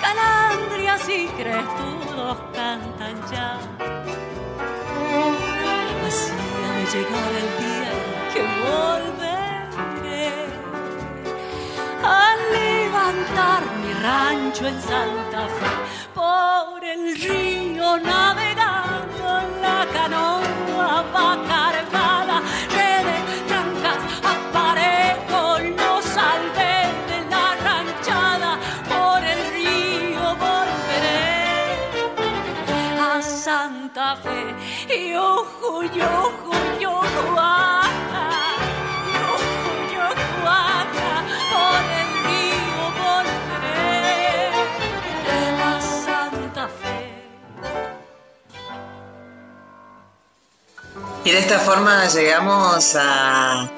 Calandrias 0.00 1.08
y 1.08 1.26
crestudos 1.38 2.36
cantan 2.54 3.16
ya. 3.30 3.58
Así 6.06 6.32
ha 6.64 6.70
de 6.78 6.84
llegar 6.92 7.32
el 7.42 7.48
día 7.62 7.92
que 8.32 8.42
volveré 8.66 10.32
a 12.02 12.36
levantar 12.56 13.62
mi 13.82 13.92
rancho 14.02 14.66
en 14.66 14.80
Santa 14.82 15.42
Fe 15.58 15.72
por 16.14 16.84
el 16.84 17.02
río 17.16 17.98
navegando 17.98 19.26
la 19.62 19.86
canoa 19.92 21.04
va 21.14 21.30
cargada 21.52 22.36
Y 51.24 51.30
de 51.32 51.38
esta 51.38 51.58
forma 51.58 52.08
llegamos 52.08 52.96
a- 52.96 53.70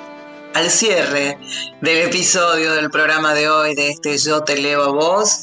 al 0.54 0.70
cierre 0.70 1.38
del 1.80 2.06
episodio 2.08 2.72
del 2.74 2.90
programa 2.90 3.34
de 3.34 3.48
hoy, 3.50 3.74
de 3.74 3.90
este 3.90 4.16
Yo 4.18 4.42
te 4.44 4.56
leo 4.56 4.84
a 4.84 4.88
vos. 4.92 5.40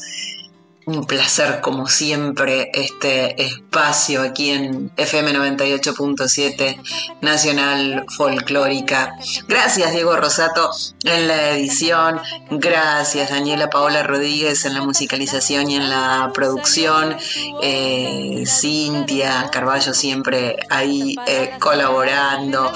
Un 0.86 1.04
placer, 1.04 1.60
como 1.60 1.88
siempre, 1.88 2.70
este 2.72 3.40
espacio 3.42 4.22
aquí 4.22 4.50
en 4.50 4.90
FM 4.96 5.34
98.7 5.34 6.80
Nacional 7.20 8.06
Folclórica. 8.16 9.14
Gracias, 9.46 9.92
Diego 9.92 10.16
Rosato, 10.16 10.70
en 11.04 11.28
la 11.28 11.50
edición. 11.50 12.20
Gracias, 12.50 13.30
Daniela 13.30 13.68
Paola 13.68 14.02
Rodríguez, 14.02 14.64
en 14.64 14.74
la 14.74 14.82
musicalización 14.82 15.70
y 15.70 15.76
en 15.76 15.90
la 15.90 16.30
producción. 16.34 17.16
Eh, 17.62 18.44
Cintia 18.46 19.48
Carballo 19.52 19.92
siempre 19.92 20.56
ahí 20.70 21.14
eh, 21.26 21.52
colaborando. 21.60 22.72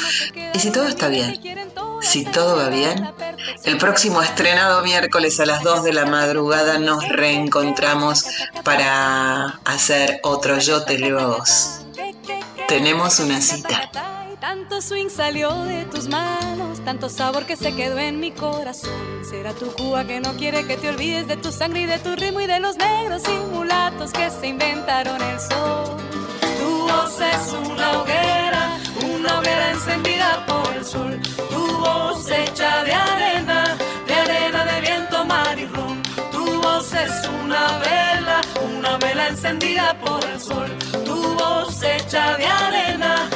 Y 0.53 0.59
si 0.59 0.71
todo 0.71 0.87
está 0.87 1.09
bien, 1.09 1.41
si 2.05 2.25
todo 2.25 2.57
va 2.57 2.69
bien, 2.69 3.13
el 3.65 3.79
próximo 3.79 4.23
estrenado 4.23 4.83
miércoles 4.83 5.41
a 5.41 5.47
las 5.47 5.63
2 5.63 5.83
de 5.85 5.93
la 5.93 6.07
madrugada 6.07 6.79
nos 6.79 7.09
reencontramos 7.09 8.27
para 8.63 9.61
hacer 9.65 10.21
otro 10.23 10.59
Yo 10.59 10.85
te 10.85 10.99
leo 10.99 11.19
a 11.19 11.27
vos. 11.27 11.81
Tenemos 12.69 13.19
una 13.21 13.41
cita. 13.41 13.91
Tanto 14.41 14.83
swing 14.83 15.09
salió 15.09 15.51
de 15.65 15.85
tus 15.87 16.09
manos, 16.09 16.85
tanto 16.85 17.09
sabor 17.09 17.47
que 17.47 17.57
se 17.57 17.75
quedó 17.75 17.99
en 17.99 18.21
mi 18.21 18.31
corazón. 18.31 18.93
Será 19.29 19.55
tu 19.55 19.73
Cuba 19.73 20.05
que 20.05 20.21
no 20.21 20.37
quiere 20.37 20.67
que 20.67 20.77
te 20.77 20.91
olvides 20.91 21.27
de 21.27 21.39
tu 21.39 21.51
sangre 21.51 21.81
y 21.83 21.87
de 21.87 21.99
tu 21.99 22.15
ritmo 22.15 22.41
y 22.41 22.47
de 22.47 22.61
los 22.61 22.77
negros 22.77 23.23
y 23.27 23.55
mulatos 23.55 24.13
que 24.13 24.31
se 24.31 24.49
inventaron 24.49 25.21
el 25.23 25.41
sol. 25.41 25.97
Tu 26.59 26.79
voz 26.83 27.21
es 27.21 27.53
una 27.53 28.03
hoguera, 28.03 28.24
una 29.03 29.39
hoguera 29.39 29.71
encendida 29.71 30.45
por 30.47 30.75
el 30.75 30.85
sol, 30.85 31.21
tu 31.51 31.79
voz 31.79 32.31
hecha 32.31 32.85
de 32.85 32.93
arena, 32.93 33.77
de 34.07 34.15
arena 34.15 34.65
de 34.65 34.81
viento, 34.81 35.25
mar 35.25 35.59
y 35.59 35.67
ron. 35.67 36.03
Tu 36.31 36.61
voz 36.61 36.93
es 36.93 37.29
una 37.43 37.79
vela, 37.79 38.41
una 38.63 38.97
vela 38.99 39.29
encendida 39.29 39.97
por 39.99 40.25
el 40.25 40.41
sol, 40.41 40.71
tu 41.05 41.35
voz 41.35 41.83
hecha 41.83 42.37
de 42.37 42.47
arena. 42.47 43.29